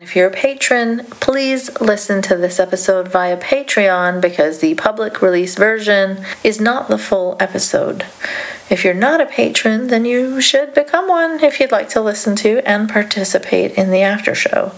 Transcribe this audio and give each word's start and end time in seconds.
If 0.00 0.16
you're 0.16 0.28
a 0.28 0.32
patron, 0.32 1.04
please 1.20 1.78
listen 1.78 2.22
to 2.22 2.34
this 2.34 2.58
episode 2.58 3.08
via 3.08 3.36
Patreon 3.36 4.22
because 4.22 4.60
the 4.60 4.72
public 4.72 5.20
release 5.20 5.56
version 5.56 6.24
is 6.42 6.58
not 6.58 6.88
the 6.88 6.96
full 6.96 7.36
episode. 7.38 8.06
If 8.70 8.82
you're 8.82 8.94
not 8.94 9.20
a 9.20 9.26
patron, 9.26 9.88
then 9.88 10.06
you 10.06 10.40
should 10.40 10.72
become 10.72 11.06
one 11.06 11.44
if 11.44 11.60
you'd 11.60 11.70
like 11.70 11.90
to 11.90 12.00
listen 12.00 12.34
to 12.36 12.66
and 12.66 12.88
participate 12.88 13.72
in 13.72 13.90
the 13.90 14.00
after 14.00 14.34
show. 14.34 14.72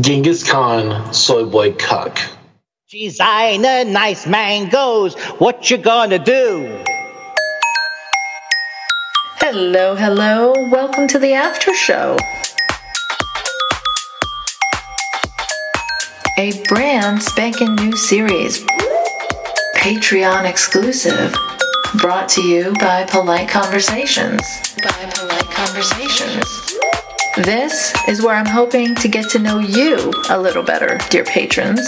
Genghis 0.00 0.50
Khan, 0.50 1.12
soy 1.12 1.44
boy 1.44 1.72
cuck. 1.72 2.18
Designer 2.88 3.84
nice 3.84 4.26
mangoes. 4.26 5.16
What 5.36 5.70
you 5.70 5.76
gonna 5.76 6.18
do? 6.18 6.82
Hello, 9.38 9.94
hello. 9.96 10.54
Welcome 10.70 11.08
to 11.08 11.18
the 11.18 11.34
after 11.34 11.74
show. 11.74 12.16
A 16.38 16.52
brand 16.64 17.22
spanking 17.22 17.74
new 17.76 17.96
series. 17.96 18.62
Patreon 19.74 20.44
exclusive. 20.44 21.34
Brought 21.96 22.28
to 22.30 22.42
you 22.42 22.74
by 22.74 23.04
Polite 23.04 23.48
Conversations. 23.48 24.42
By 24.82 25.10
Polite 25.14 25.50
Conversations. 25.50 26.44
This 27.38 27.94
is 28.06 28.20
where 28.20 28.34
I'm 28.34 28.44
hoping 28.44 28.94
to 28.96 29.08
get 29.08 29.30
to 29.30 29.38
know 29.38 29.60
you 29.60 30.12
a 30.28 30.38
little 30.38 30.62
better, 30.62 30.98
dear 31.08 31.24
patrons. 31.24 31.80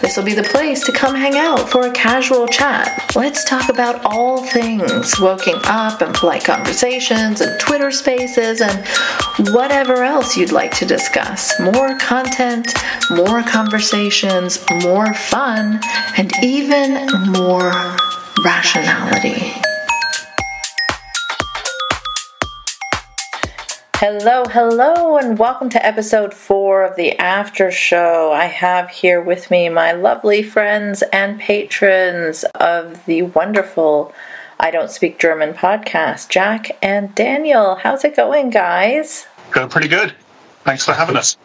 This 0.00 0.16
will 0.16 0.24
be 0.24 0.34
the 0.34 0.44
place 0.44 0.84
to 0.86 0.92
come 0.92 1.14
hang 1.14 1.36
out 1.36 1.68
for 1.68 1.86
a 1.86 1.92
casual 1.92 2.46
chat. 2.46 3.12
Let's 3.16 3.44
talk 3.44 3.68
about 3.68 4.00
all 4.04 4.44
things 4.44 5.18
woking 5.20 5.56
up 5.64 6.00
and 6.00 6.14
polite 6.14 6.44
conversations 6.44 7.40
and 7.40 7.58
Twitter 7.60 7.90
spaces 7.90 8.60
and 8.60 8.86
whatever 9.52 10.04
else 10.04 10.36
you'd 10.36 10.52
like 10.52 10.72
to 10.76 10.86
discuss. 10.86 11.58
More 11.60 11.98
content, 11.98 12.72
more 13.10 13.42
conversations, 13.42 14.64
more 14.82 15.12
fun, 15.14 15.80
and 16.16 16.32
even 16.42 17.06
more 17.32 17.72
rationality. 18.44 19.52
Hello, 24.00 24.44
hello, 24.44 25.18
and 25.18 25.38
welcome 25.38 25.68
to 25.70 25.84
episode 25.84 26.32
four 26.32 26.84
of 26.84 26.94
the 26.96 27.18
After 27.18 27.70
Show. 27.72 28.30
I 28.32 28.44
have 28.44 28.90
here 28.90 29.20
with 29.20 29.50
me 29.50 29.68
my 29.68 29.90
lovely 29.92 30.42
friends 30.44 31.02
and 31.12 31.40
patrons 31.40 32.44
of 32.54 33.04
the 33.06 33.22
wonderful 33.22 34.14
I 34.60 34.70
Don't 34.70 34.90
Speak 34.90 35.18
German 35.18 35.52
podcast, 35.52 36.28
Jack 36.28 36.78
and 36.80 37.12
Daniel. 37.16 37.74
How's 37.74 38.04
it 38.04 38.14
going, 38.14 38.50
guys? 38.50 39.26
Going 39.50 39.68
pretty 39.68 39.88
good. 39.88 40.14
Thanks 40.62 40.84
for 40.84 40.92
having 40.92 41.16
us. 41.16 41.36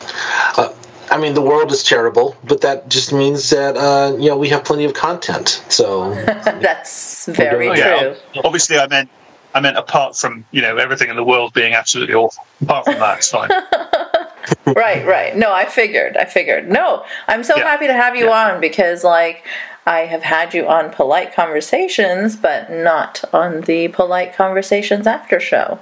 Uh, 0.00 0.74
I 1.10 1.18
mean, 1.18 1.34
the 1.34 1.42
world 1.42 1.70
is 1.70 1.84
terrible, 1.84 2.36
but 2.42 2.62
that 2.62 2.88
just 2.88 3.12
means 3.12 3.50
that 3.50 3.76
uh, 3.76 4.16
you 4.18 4.28
know 4.28 4.36
we 4.38 4.48
have 4.48 4.64
plenty 4.64 4.84
of 4.86 4.94
content. 4.94 5.62
So 5.68 6.14
That's 6.24 7.26
very 7.26 7.68
Oh, 7.68 7.74
true. 7.74 8.16
yeah. 8.34 8.42
Obviously, 8.44 8.76
I 8.78 8.88
meant 8.88 9.08
I 9.54 9.60
meant 9.60 9.76
apart 9.76 10.16
from 10.16 10.44
you 10.50 10.62
know 10.62 10.76
everything 10.76 11.10
in 11.10 11.16
the 11.16 11.24
world 11.24 11.52
being 11.54 11.74
absolutely 11.74 12.14
awful. 12.14 12.44
Apart 12.62 12.84
from 12.86 12.98
that, 13.00 13.18
it's 13.18 13.28
fine. 13.30 13.50
right, 14.74 15.04
right. 15.06 15.36
No, 15.36 15.52
I 15.52 15.66
figured. 15.66 16.16
I 16.16 16.24
figured. 16.24 16.68
No, 16.68 17.04
I'm 17.28 17.44
so 17.44 17.56
Yeah. 17.56 17.64
happy 17.68 17.86
to 17.86 17.92
have 17.92 18.16
you 18.16 18.26
Yeah. 18.26 18.54
on 18.54 18.60
because, 18.60 19.04
like, 19.04 19.44
I 19.86 20.00
have 20.00 20.22
had 20.22 20.54
you 20.54 20.68
on 20.68 20.90
Polite 20.90 21.34
Conversations, 21.34 22.36
but 22.36 22.70
not 22.70 23.24
on 23.32 23.62
the 23.62 23.88
Polite 23.88 24.34
Conversations 24.34 25.06
after 25.06 25.40
show. 25.40 25.80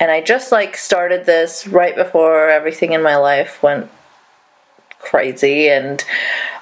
And 0.00 0.10
I 0.10 0.20
just 0.20 0.50
like 0.50 0.76
started 0.76 1.24
this 1.24 1.66
right 1.68 1.94
before 1.94 2.48
everything 2.48 2.92
in 2.92 3.02
my 3.02 3.16
life 3.16 3.62
went 3.62 3.90
crazy 5.04 5.68
and 5.68 6.04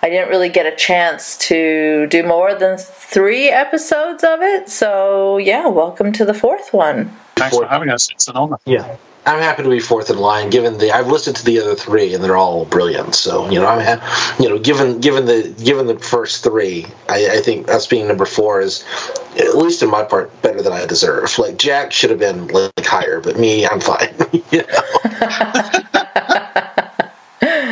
I 0.03 0.11
didn't 0.11 0.29
really 0.29 0.48
get 0.48 0.67
a 0.67 0.75
chance 0.77 1.37
to 1.48 2.07
do 2.09 2.23
more 2.23 2.55
than 2.55 2.77
3 2.79 3.48
episodes 3.48 4.25
of 4.25 4.42
it. 4.42 4.69
So, 4.69 5.39
yeah, 5.39 5.69
welcome 5.69 6.13
to 6.13 6.25
the 6.25 6.35
fourth 6.35 6.73
one. 6.73 7.11
Thanks 7.36 7.57
for 7.57 7.67
having 7.67 7.89
us. 7.89 8.11
It's 8.11 8.29
an 8.29 8.36
honor. 8.36 8.58
yeah, 8.67 8.97
I'm 9.25 9.39
happy 9.39 9.63
to 9.63 9.69
be 9.69 9.79
fourth 9.79 10.11
in 10.11 10.19
line. 10.19 10.51
Given 10.51 10.79
the 10.79 10.91
I've 10.91 11.07
listened 11.07 11.36
to 11.36 11.45
the 11.45 11.61
other 11.61 11.75
three 11.75 12.13
and 12.13 12.23
they're 12.23 12.36
all 12.36 12.64
brilliant. 12.64 13.14
So 13.14 13.48
you 13.48 13.61
know 13.61 13.67
I'm 13.67 13.80
ha- 13.80 14.36
you 14.41 14.48
know 14.48 14.59
given 14.59 15.01
given 15.01 15.27
the 15.27 15.55
given 15.64 15.86
the 15.86 15.98
first 15.98 16.42
three, 16.42 16.86
I, 17.09 17.39
I 17.39 17.41
think 17.41 17.69
us 17.69 17.86
being 17.86 18.09
number 18.09 18.27
four 18.27 18.61
is 18.61 18.85
at 19.39 19.57
least 19.57 19.83
in 19.83 19.91
my 19.91 20.03
part 20.03 20.42
better 20.42 20.61
than 20.61 20.73
I 20.73 20.86
deserve. 20.86 21.39
Like 21.39 21.57
Jack 21.57 21.92
should 21.92 22.11
have 22.11 22.19
been 22.19 22.48
like 22.48 22.85
higher, 22.85 23.20
but 23.20 23.39
me, 23.39 23.67
I'm 23.67 23.80
fine. 23.80 24.14
you 24.51 24.63
know? 24.63 24.83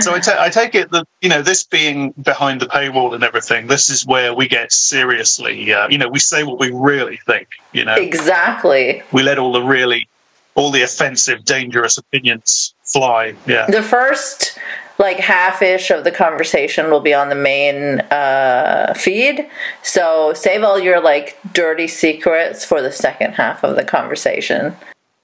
So 0.00 0.14
I 0.14 0.20
ta- 0.20 0.36
I 0.38 0.48
take 0.50 0.74
it 0.74 0.90
that 0.90 1.06
you 1.20 1.28
know 1.28 1.42
this 1.42 1.64
being 1.64 2.12
behind 2.12 2.60
the 2.60 2.66
paywall 2.66 3.14
and 3.14 3.22
everything. 3.24 3.66
This 3.66 3.90
is 3.90 4.04
where 4.06 4.34
we 4.34 4.48
get 4.48 4.72
seriously. 4.72 5.72
Uh, 5.72 5.88
you 5.88 5.98
know, 5.98 6.08
we 6.08 6.18
say 6.18 6.42
what 6.42 6.58
we 6.58 6.70
really 6.72 7.18
think. 7.26 7.48
You 7.72 7.84
know, 7.84 7.94
Exactly. 7.94 9.02
we 9.12 9.22
let 9.22 9.38
all 9.38 9.52
the 9.52 9.62
really, 9.62 10.08
all 10.54 10.70
the 10.70 10.82
offensive, 10.82 11.44
dangerous 11.44 11.98
opinions 11.98 12.74
fly. 12.84 13.34
Yeah. 13.46 13.66
the 13.66 13.82
first 13.82 14.58
like 14.98 15.18
half-ish 15.18 15.90
of 15.90 16.04
the 16.04 16.10
conversation 16.10 16.90
will 16.90 17.00
be 17.00 17.14
on 17.14 17.30
the 17.30 17.34
main 17.34 18.00
uh, 18.10 18.92
feed 18.94 19.48
so 19.82 20.34
save 20.34 20.62
all 20.62 20.78
your 20.78 21.00
like 21.00 21.38
dirty 21.54 21.86
secrets 21.86 22.66
for 22.66 22.82
the 22.82 22.92
second 22.92 23.32
half 23.32 23.64
of 23.64 23.76
the 23.76 23.84
conversation 23.84 24.74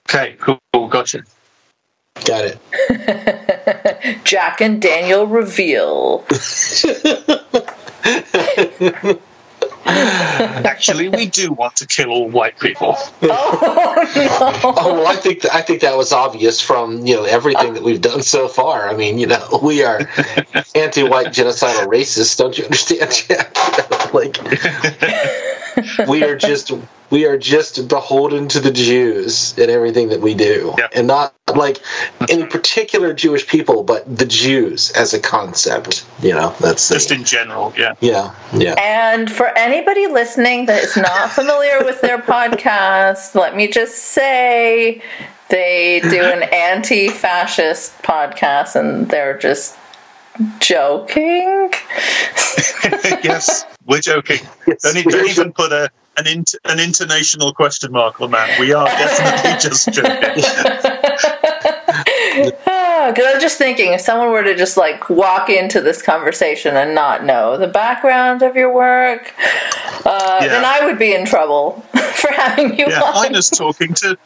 Okay. 0.09 0.37
Cool. 0.39 0.87
Gotcha. 0.87 1.23
Got 2.25 2.45
it. 2.45 4.17
jack 4.23 4.61
and 4.61 4.81
daniel 4.81 5.27
reveal 5.27 6.25
Actually, 9.87 11.09
we 11.09 11.27
do 11.27 11.53
want 11.53 11.77
to 11.77 11.87
kill 11.87 12.09
all 12.09 12.29
white 12.29 12.59
people. 12.59 12.95
Oh, 13.29 14.61
oh 14.63 14.93
well, 14.93 15.07
I 15.07 15.15
think 15.15 15.45
I 15.53 15.61
think 15.61 15.81
that 15.81 15.97
was 15.97 16.11
obvious 16.11 16.61
from 16.61 17.05
you 17.05 17.15
know 17.15 17.23
everything 17.23 17.73
that 17.73 17.83
we've 17.83 18.01
done 18.01 18.21
so 18.21 18.47
far. 18.47 18.87
I 18.87 18.95
mean, 18.95 19.17
you 19.17 19.27
know, 19.27 19.59
we 19.63 19.83
are 19.83 19.99
anti-white 20.75 21.27
genocidal 21.27 21.87
racists. 21.87 22.37
Don't 22.37 22.57
you 22.57 22.65
understand, 22.65 23.11
Jack? 23.11 23.53
Like 24.17 26.07
we 26.07 26.23
are 26.23 26.35
just 26.35 26.71
we 27.09 27.25
are 27.25 27.37
just 27.37 27.87
beholden 27.87 28.47
to 28.49 28.59
the 28.59 28.71
Jews 28.71 29.57
in 29.57 29.69
everything 29.69 30.09
that 30.09 30.19
we 30.19 30.33
do, 30.33 30.73
Yep. 30.77 30.91
and 30.95 31.07
not 31.07 31.33
like 31.55 31.79
any 32.29 32.45
particular 32.45 33.13
Jewish 33.13 33.47
people, 33.47 33.83
but 33.83 34.03
the 34.17 34.25
Jews 34.25 34.91
as 34.91 35.13
a 35.13 35.19
concept. 35.19 36.05
You 36.21 36.33
know, 36.33 36.53
that's 36.59 36.89
the, 36.89 36.95
Just 36.95 37.11
in 37.11 37.23
general. 37.23 37.73
Yeah. 37.77 37.93
yeah, 38.01 38.35
yeah. 38.53 38.75
and 38.77 39.31
for 39.31 39.47
anybody 39.57 40.07
listening 40.07 40.65
that 40.65 40.83
is 40.83 40.97
not 40.97 41.31
familiar 41.39 41.83
with 41.85 42.01
their 42.01 42.17
podcast 42.19 43.35
let 43.35 43.55
me 43.55 43.67
just 43.67 43.95
say 43.97 45.01
they 45.49 46.01
do 46.01 46.21
an 46.21 46.43
anti-fascist 46.43 47.97
podcast 48.01 48.75
and 48.75 49.07
they're 49.09 49.37
just 49.37 49.77
joking 50.59 51.69
yes, 53.23 53.65
we're 53.85 53.99
joking. 53.99 54.39
Yes, 54.67 54.81
don't, 54.83 54.95
e- 54.97 55.03
we 55.05 55.11
don't 55.11 55.21
are 55.21 55.25
even 55.29 55.51
put 55.53 55.71
a 55.73 55.89
an 56.17 56.25
int- 56.27 56.55
an 56.65 56.79
international 56.79 57.53
question 57.53 57.91
mark 57.91 58.19
on 58.21 58.31
that. 58.31 58.59
We 58.59 58.73
are 58.73 58.85
definitely 58.85 59.59
just 59.69 59.91
joking. 59.91 60.43
Because 63.07 63.25
I 63.25 63.33
was 63.33 63.41
just 63.43 63.57
thinking, 63.57 63.93
if 63.93 64.01
someone 64.01 64.29
were 64.31 64.43
to 64.43 64.55
just 64.55 64.77
like 64.77 65.09
walk 65.09 65.49
into 65.49 65.81
this 65.81 66.01
conversation 66.01 66.75
and 66.77 66.95
not 66.95 67.23
know 67.25 67.57
the 67.57 67.67
background 67.67 68.41
of 68.41 68.55
your 68.55 68.73
work, 68.73 69.33
uh, 70.05 70.39
Yeah. 70.41 70.47
then 70.47 70.65
I 70.65 70.85
would 70.85 70.97
be 70.99 71.13
in 71.13 71.25
trouble 71.25 71.71
for 72.15 72.31
having 72.31 72.77
you 72.79 72.85
Yeah, 72.87 73.01
on. 73.01 73.25
Ina's 73.27 73.49
talking 73.49 73.93
to 73.95 74.17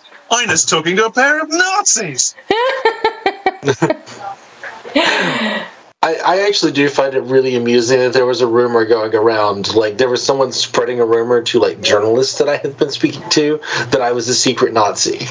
Ina's 0.42 0.66
talking 0.66 0.96
to 0.98 1.06
a 1.08 1.12
pair 1.12 1.42
of 1.42 1.50
Nazis. 1.50 2.36
I, 6.03 6.16
I 6.16 6.40
actually 6.48 6.72
do 6.72 6.90
find 6.90 7.14
it 7.14 7.22
really 7.22 7.56
amusing 7.56 8.00
that 8.00 8.14
there 8.14 8.26
was 8.26 8.42
a 8.42 8.48
rumor 8.48 8.86
going 8.86 9.14
around. 9.14 9.76
Like 9.76 9.98
there 10.00 10.09
was 10.09 10.24
someone 10.26 10.52
spreading 10.52 11.00
a 11.00 11.06
rumor 11.06 11.44
to 11.44 11.59
like 11.59 11.80
journalists 11.82 12.40
that 12.40 12.50
I 12.50 12.58
had 12.58 12.76
been 12.78 12.90
speaking 12.90 13.30
to 13.32 13.59
that 13.92 14.02
I 14.02 14.12
was 14.12 14.28
a 14.28 14.34
secret 14.34 14.74
Nazi, 14.74 15.28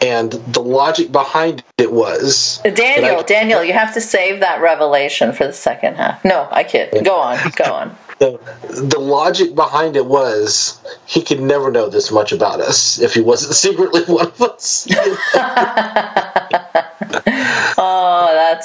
and 0.00 0.32
the 0.32 0.62
logic 0.62 1.12
behind 1.12 1.62
it 1.76 1.92
was 1.92 2.62
uh, 2.64 2.70
Daniel, 2.70 3.18
I- 3.18 3.22
Daniel, 3.24 3.62
you 3.62 3.74
have 3.74 3.92
to 3.92 4.00
save 4.00 4.40
that 4.40 4.62
revelation 4.62 5.34
for 5.34 5.46
the 5.46 5.52
second 5.52 5.96
half. 5.96 6.24
No, 6.24 6.48
I 6.50 6.64
kid. 6.64 7.04
Go 7.04 7.20
on, 7.20 7.38
go 7.54 7.64
on. 7.74 7.94
the, 8.18 8.40
the 8.70 8.98
logic 8.98 9.54
behind 9.54 9.96
it 9.96 10.06
was 10.06 10.80
he 11.04 11.20
could 11.20 11.42
never 11.42 11.70
know 11.70 11.90
this 11.90 12.10
much 12.10 12.32
about 12.32 12.60
us 12.60 12.98
if 12.98 13.12
he 13.12 13.20
wasn't 13.20 13.52
secretly 13.66 14.00
one 14.04 14.28
of 14.28 14.40
us. 14.40 14.88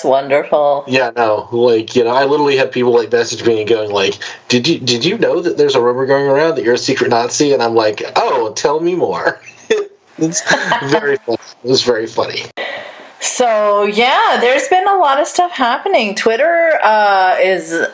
That's 0.02 0.10
wonderful. 0.10 0.84
yeah, 0.88 1.12
no, 1.16 1.48
like 1.52 1.96
you 1.96 2.04
know, 2.04 2.10
I 2.10 2.26
literally 2.26 2.58
had 2.58 2.72
people 2.72 2.92
like 2.92 3.12
message 3.12 3.46
me 3.46 3.60
and 3.60 3.70
going 3.70 3.92
like, 3.92 4.16
"Did 4.48 4.68
you 4.68 4.80
did 4.80 5.06
you 5.06 5.20
know 5.20 5.42
that 5.42 5.58
there's 5.58 5.76
a 5.76 5.82
rumor 5.82 6.08
going 6.08 6.26
around 6.26 6.56
that 6.56 6.64
you're 6.64 6.74
a 6.74 6.80
secret 6.80 7.12
Nazi?" 7.12 7.54
And 7.54 7.62
I'm 7.62 7.76
like, 7.76 8.02
"Oh, 8.16 8.52
tell 8.54 8.80
me 8.80 8.96
more." 8.96 9.40
it's 10.18 10.42
very 10.90 11.18
funny. 11.18 11.38
It 11.64 11.70
was 11.70 11.84
very 11.84 12.08
funny. 12.08 12.46
So 13.20 13.84
yeah, 13.84 14.40
there's 14.42 14.68
been 14.70 14.88
a 14.88 14.98
lot 14.98 15.22
of 15.22 15.28
stuff 15.28 15.52
happening. 15.52 16.16
Twitter 16.16 16.80
uh, 16.82 17.38
is 17.40 17.86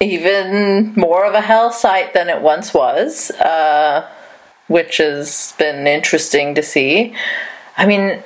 even 0.00 0.92
more 0.96 1.24
of 1.24 1.32
a 1.32 1.40
hell 1.40 1.72
site 1.72 2.12
than 2.12 2.28
it 2.28 2.42
once 2.42 2.74
was, 2.74 3.30
uh, 3.30 4.06
which 4.66 4.98
has 4.98 5.54
been 5.58 5.86
interesting 5.86 6.54
to 6.56 6.62
see. 6.62 7.14
I 7.78 7.86
mean, 7.86 8.22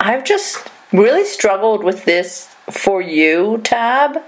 I've 0.00 0.24
just 0.24 0.66
really 0.90 1.26
struggled 1.26 1.84
with 1.84 2.06
this 2.06 2.51
for 2.70 3.00
you 3.00 3.60
tab 3.64 4.18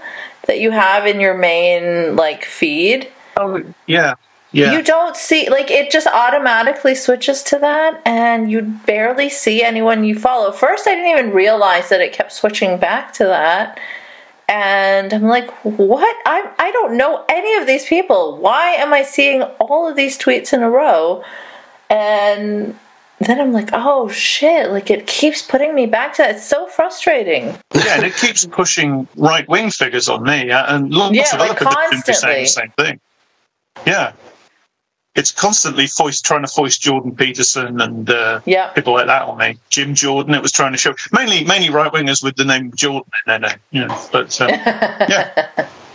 that 0.47 0.59
you 0.59 0.71
have 0.71 1.05
in 1.05 1.19
your 1.19 1.35
main 1.35 2.15
like 2.15 2.45
feed. 2.45 3.09
Oh 3.37 3.63
yeah. 3.87 4.15
Yeah. 4.51 4.71
You 4.71 4.83
don't 4.83 5.17
see 5.17 5.49
like 5.49 5.69
it 5.69 5.91
just 5.91 6.07
automatically 6.07 6.95
switches 6.95 7.43
to 7.43 7.59
that 7.59 8.01
and 8.05 8.49
you 8.49 8.61
barely 8.61 9.29
see 9.29 9.61
anyone 9.61 10.05
you 10.05 10.17
follow. 10.17 10.51
First 10.51 10.87
I 10.87 10.95
didn't 10.95 11.19
even 11.19 11.31
realize 11.31 11.89
that 11.89 11.99
it 11.99 12.13
kept 12.13 12.31
switching 12.31 12.77
back 12.77 13.11
to 13.13 13.25
that. 13.25 13.79
And 14.47 15.11
I'm 15.11 15.23
like, 15.23 15.51
what? 15.63 16.15
I 16.25 16.49
I 16.57 16.71
don't 16.71 16.95
know 16.95 17.25
any 17.27 17.55
of 17.55 17.67
these 17.67 17.85
people. 17.85 18.37
Why 18.37 18.71
am 18.71 18.93
I 18.93 19.03
seeing 19.03 19.41
all 19.41 19.89
of 19.89 19.95
these 19.95 20.17
tweets 20.17 20.53
in 20.53 20.61
a 20.61 20.69
row? 20.69 21.23
And 21.89 22.77
then 23.25 23.39
I'm 23.41 23.51
like, 23.53 23.69
oh 23.73 24.09
shit! 24.09 24.69
Like 24.71 24.89
it 24.91 25.07
keeps 25.07 25.41
putting 25.41 25.73
me 25.75 25.85
back 25.85 26.13
to 26.15 26.23
that. 26.23 26.35
It's 26.35 26.45
so 26.45 26.67
frustrating. 26.67 27.57
Yeah, 27.73 27.95
and 27.95 28.03
it 28.03 28.15
keeps 28.15 28.45
pushing 28.45 29.07
right 29.15 29.47
wing 29.47 29.69
figures 29.71 30.09
on 30.09 30.23
me, 30.23 30.49
and 30.51 30.93
lots 30.93 31.15
Yeah, 31.15 31.33
of 31.33 31.39
like 31.39 31.51
other 31.51 31.59
people 31.59 31.75
seem 31.91 32.01
to 32.01 32.05
be 32.07 32.13
saying 32.13 32.43
the 32.43 32.47
same 32.47 32.71
thing. 32.77 32.99
Yeah, 33.85 34.13
it's 35.15 35.31
constantly 35.31 35.87
foist 35.87 36.25
trying 36.25 36.41
to 36.41 36.47
foist 36.47 36.81
Jordan 36.81 37.15
Peterson 37.15 37.79
and 37.79 38.09
uh, 38.09 38.41
Yeah. 38.45 38.69
people 38.71 38.93
like 38.93 39.07
that 39.07 39.23
on 39.23 39.37
me. 39.37 39.57
Jim 39.69 39.95
Jordan, 39.95 40.33
it 40.33 40.41
was 40.41 40.51
trying 40.51 40.73
to 40.73 40.77
show 40.77 40.93
mainly 41.11 41.43
mainly 41.45 41.69
right 41.69 41.91
wingers 41.91 42.23
with 42.23 42.35
the 42.35 42.45
name 42.45 42.71
Jordan 42.75 43.09
in 43.25 43.41
their 43.41 43.49
name. 43.49 43.59
You 43.71 43.87
know, 43.87 43.97
but 44.11 44.41
um, 44.41 44.49
yeah, 44.49 45.47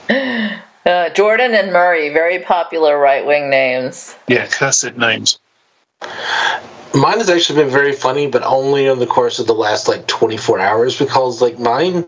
Uh, 0.86 1.10
Jordan 1.10 1.54
and 1.54 1.72
Murray, 1.74 2.08
very 2.08 2.38
popular 2.38 2.98
right 2.98 3.24
wing 3.26 3.50
names. 3.50 4.16
yeah, 4.28 4.46
cursed 4.46 4.96
names. 4.96 5.38
Mine 6.94 7.18
has 7.18 7.30
actually 7.30 7.62
been 7.62 7.70
very 7.70 7.92
funny, 7.92 8.26
but 8.26 8.42
only 8.42 8.86
in 8.86 8.98
the 8.98 9.06
course 9.06 9.38
of 9.38 9.46
the 9.46 9.54
last 9.54 9.86
like 9.86 10.06
24 10.08 10.58
hours 10.58 10.98
because 10.98 11.40
like 11.40 11.58
mine 11.58 12.04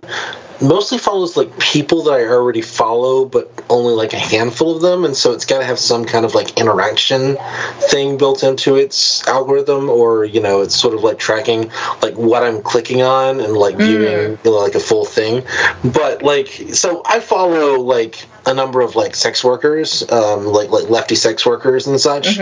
mostly 0.61 0.99
follows 0.99 1.37
like 1.37 1.57
people 1.59 2.05
that 2.05 2.15
I 2.15 2.25
already 2.27 2.63
follow, 2.63 3.25
but 3.25 3.63
only 3.71 3.95
like 3.95 4.13
a 4.13 4.19
handful 4.19 4.75
of 4.75 4.83
them, 4.83 5.05
and 5.05 5.17
so 5.17 5.33
it's 5.33 5.45
got 5.45 5.59
to 5.59 5.65
have 5.65 5.79
some 5.79 6.05
kind 6.05 6.25
of 6.25 6.35
like 6.35 6.59
interaction 6.59 7.37
thing 7.79 8.19
built 8.19 8.43
into 8.43 8.75
its 8.75 9.25
algorithm, 9.29 9.89
or 9.89 10.25
you 10.25 10.41
know, 10.41 10.63
it's 10.63 10.75
sort 10.75 10.95
of 10.95 11.05
like 11.05 11.19
tracking 11.19 11.71
like 12.03 12.15
what 12.15 12.43
I'm 12.43 12.61
clicking 12.61 13.03
on 13.03 13.41
and 13.41 13.53
like 13.57 13.77
viewing 13.77 14.33
you 14.33 14.39
know, 14.45 14.51
like 14.59 14.75
a 14.75 14.81
full 14.81 15.05
thing. 15.05 15.45
But 15.85 16.25
like, 16.25 16.49
so 16.49 17.03
I 17.07 17.21
follow 17.21 17.81
like 17.81 18.27
a 18.47 18.55
number 18.55 18.81
of 18.81 18.97
like 18.97 19.15
sex 19.15 19.45
workers, 19.45 20.11
um, 20.11 20.47
like 20.47 20.71
like 20.71 20.91
lefty 20.91 21.15
sex 21.15 21.47
workers 21.47 21.87
and 21.87 22.01
such. 22.01 22.41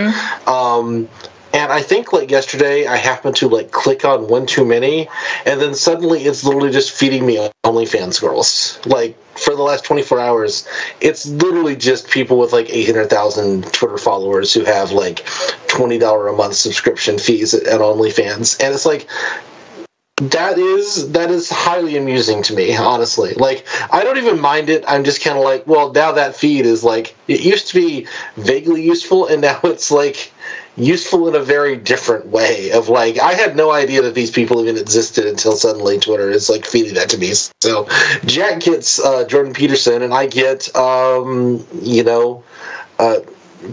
Um, 0.49 1.09
and 1.53 1.73
I 1.73 1.83
think 1.83 2.13
like 2.13 2.31
yesterday, 2.31 2.87
I 2.87 2.97
happened 2.97 3.37
to 3.37 3.49
like 3.49 3.71
click 3.71 4.05
on 4.05 4.29
one 4.29 4.47
too 4.47 4.65
many, 4.65 5.09
and 5.45 5.61
then 5.61 5.75
suddenly 5.75 6.23
it's 6.23 6.45
literally 6.45 6.71
just 6.71 6.93
feeding 6.93 7.27
me 7.27 7.51
OnlyFans 7.65 8.21
girls. 8.21 8.79
Like 8.87 9.17
for 9.37 9.57
the 9.57 9.63
last 9.63 9.85
24 9.85 10.21
hours, 10.21 10.69
it's 11.01 11.27
literally 11.27 11.77
just 11.77 12.09
people 12.09 12.39
with 12.39 12.53
like 12.53 12.71
800,000 12.71 13.73
Twitter 13.73 13.99
followers 13.99 14.55
who 14.55 14.65
have 14.65 14.93
like 14.93 15.25
$20 15.67 16.33
a 16.33 16.37
month 16.37 16.55
subscription 16.55 17.19
fees 17.19 17.55
at, 17.55 17.65
at 17.65 17.81
OnlyFans, 17.81 18.63
and 18.63 18.73
it's 18.73 18.87
like 18.87 19.09
that 20.21 20.59
is 20.59 21.13
that 21.13 21.31
is 21.31 21.49
highly 21.49 21.97
amusing 21.97 22.43
to 22.43 22.55
me 22.55 22.77
honestly. 22.77 23.33
Like 23.35 23.67
i 23.91 24.05
don't 24.05 24.19
even 24.19 24.41
mind 24.41 24.69
it. 24.69 24.85
I'm 24.87 25.05
just 25.05 25.23
kind 25.23 25.39
of 25.39 25.45
like 25.45 25.67
well 25.67 25.93
now 25.93 26.13
that 26.13 26.37
feed 26.37 26.67
is 26.67 26.85
like 26.85 27.17
it 27.27 27.41
used 27.41 27.69
to 27.69 27.75
be 27.75 28.07
vaguely 28.37 28.83
useful 28.83 29.27
and 29.27 29.41
now 29.41 29.61
it's 29.65 29.91
like 29.91 30.33
useful 30.81 31.29
in 31.29 31.35
a 31.35 31.41
very 31.41 31.77
different 31.77 32.27
way 32.27 32.73
of 32.73 32.89
like 32.89 33.19
i 33.19 33.35
had 33.35 33.57
no 33.57 33.71
idea 33.71 34.03
that 34.03 34.15
these 34.15 34.31
people 34.31 34.63
even 34.63 34.77
existed 34.77 35.27
until 35.27 35.53
suddenly 35.53 35.99
twitter 35.99 36.31
is 36.31 36.49
like 36.49 36.65
feeding 36.65 36.95
that 36.95 37.11
to 37.11 37.19
me. 37.19 37.33
So 37.61 37.89
jack 38.25 38.61
gets 38.61 38.99
uh, 38.99 39.25
jordan 39.27 39.53
peterson 39.53 40.03
and 40.03 40.15
i 40.15 40.27
get 40.27 40.75
um 40.77 41.67
you 41.83 42.05
know 42.05 42.45
uh 42.99 43.21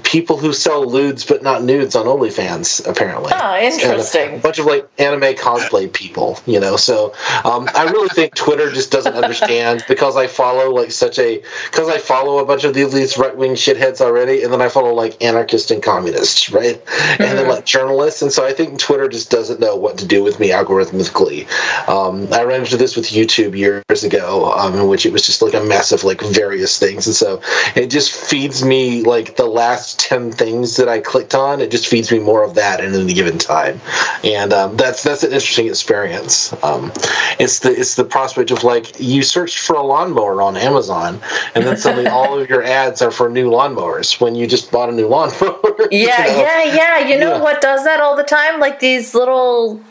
people 0.04 0.38
who 0.38 0.54
sell 0.54 0.86
lewds 0.86 1.26
but 1.26 1.44
not 1.44 1.64
nudes 1.64 1.96
on 1.96 2.06
OnlyFans, 2.06 2.88
apparently. 2.88 3.32
Ah, 3.34 3.58
interesting. 3.60 4.36
A 4.36 4.40
bunch 4.40 4.60
of 4.60 4.66
like 4.66 4.88
anime 4.98 5.36
cosplay 5.36 5.92
people, 5.92 6.40
you 6.46 6.60
know. 6.60 6.76
So 6.76 7.14
um, 7.44 7.70
I 7.74 7.90
really 7.92 8.10
think 8.10 8.36
Twitter 8.36 8.72
just 8.72 8.92
doesn't 8.92 9.14
understand 9.14 9.84
because 9.88 10.18
I 10.18 10.28
follow 10.28 10.74
like 10.74 10.92
such 10.92 11.20
a 11.20 11.42
because 11.72 11.90
I 11.90 11.98
follow 11.98 12.40
a 12.40 12.46
bunch 12.46 12.64
of 12.64 12.74
these, 12.74 12.94
these 12.94 13.18
right 13.18 13.36
wing 13.36 13.54
shitheads 13.54 14.02
already, 14.02 14.44
and 14.44 14.52
then 14.52 14.62
I 14.62 14.70
follow 14.70 14.94
like 14.94 15.24
anarchists 15.24 15.72
and 15.72 15.82
communists, 15.82 16.52
right? 16.52 16.82
And 17.12 17.38
then 17.38 17.48
like 17.48 17.66
journalists, 17.66 18.22
and 18.22 18.32
so 18.32 18.46
I 18.46 18.54
think 18.54 18.80
Twitter 18.80 19.08
just 19.08 19.30
doesn't 19.32 19.60
know 19.60 19.76
what 19.76 20.00
to 20.00 20.06
do 20.06 20.24
with 20.24 20.40
me 20.40 20.50
algorithmically. 20.50 21.48
Um, 21.88 22.32
I 22.34 22.44
ran 22.44 22.62
into 22.62 22.78
this 22.78 22.96
with 22.96 23.06
YouTube 23.06 23.58
years 23.58 24.04
ago, 24.04 24.52
um, 24.54 24.76
in 24.76 24.88
which 24.88 25.06
it 25.06 25.14
was 25.14 25.26
just 25.26 25.42
like 25.42 25.54
a 25.54 25.64
mess 25.64 25.92
of 25.92 26.04
like 26.04 26.22
various 26.22 26.78
things, 26.80 27.08
and 27.08 27.16
so 27.16 27.42
it 27.76 27.88
just 27.88 28.12
feeds 28.14 28.64
me 28.64 29.04
like 29.04 29.36
the 29.36 29.46
last 29.46 29.77
10 29.96 30.32
things 30.32 30.78
that 30.78 30.88
I 30.90 31.00
clicked 31.00 31.36
on, 31.36 31.62
it 31.62 31.72
just 31.72 31.88
feeds 31.88 32.12
me 32.12 32.20
more 32.20 32.44
of 32.44 32.56
that 32.56 32.80
in 32.84 32.94
any 32.94 33.14
given 33.14 33.38
time. 33.38 33.80
And 34.24 34.52
um, 34.54 34.78
that's 34.78 35.04
that's 35.04 35.24
an 35.24 35.32
interesting 35.32 35.68
experience. 35.68 36.52
Um, 36.64 36.92
it's 37.40 37.60
the 37.60 37.72
it's 37.72 37.96
the 37.96 38.04
prospect 38.06 38.52
of 38.52 38.64
like 38.64 39.00
you 39.00 39.24
searched 39.24 39.60
for 39.60 39.76
a 39.76 39.84
lawnmower 39.84 40.42
on 40.42 40.58
Amazon 40.58 41.20
and 41.56 41.66
then 41.66 41.78
suddenly 41.78 42.08
all 42.18 42.40
of 42.40 42.50
your 42.50 42.64
ads 42.64 43.02
are 43.02 43.12
for 43.12 43.30
new 43.30 43.50
lawnmowers 43.50 44.20
when 44.20 44.36
you 44.36 44.48
just 44.48 44.72
bought 44.72 44.90
a 44.90 44.92
new 44.92 45.08
lawnmower. 45.08 45.60
you 45.92 46.08
Yeah, 46.08 46.26
know? 46.28 46.42
yeah, 46.42 46.64
yeah. 46.64 46.98
You 47.08 47.18
know 47.20 47.34
Yeah. 47.36 47.42
what 47.42 47.62
does 47.62 47.84
that 47.84 48.00
all 48.00 48.16
the 48.16 48.24
time? 48.24 48.60
Like 48.60 48.80
these 48.80 49.14
little 49.14 49.82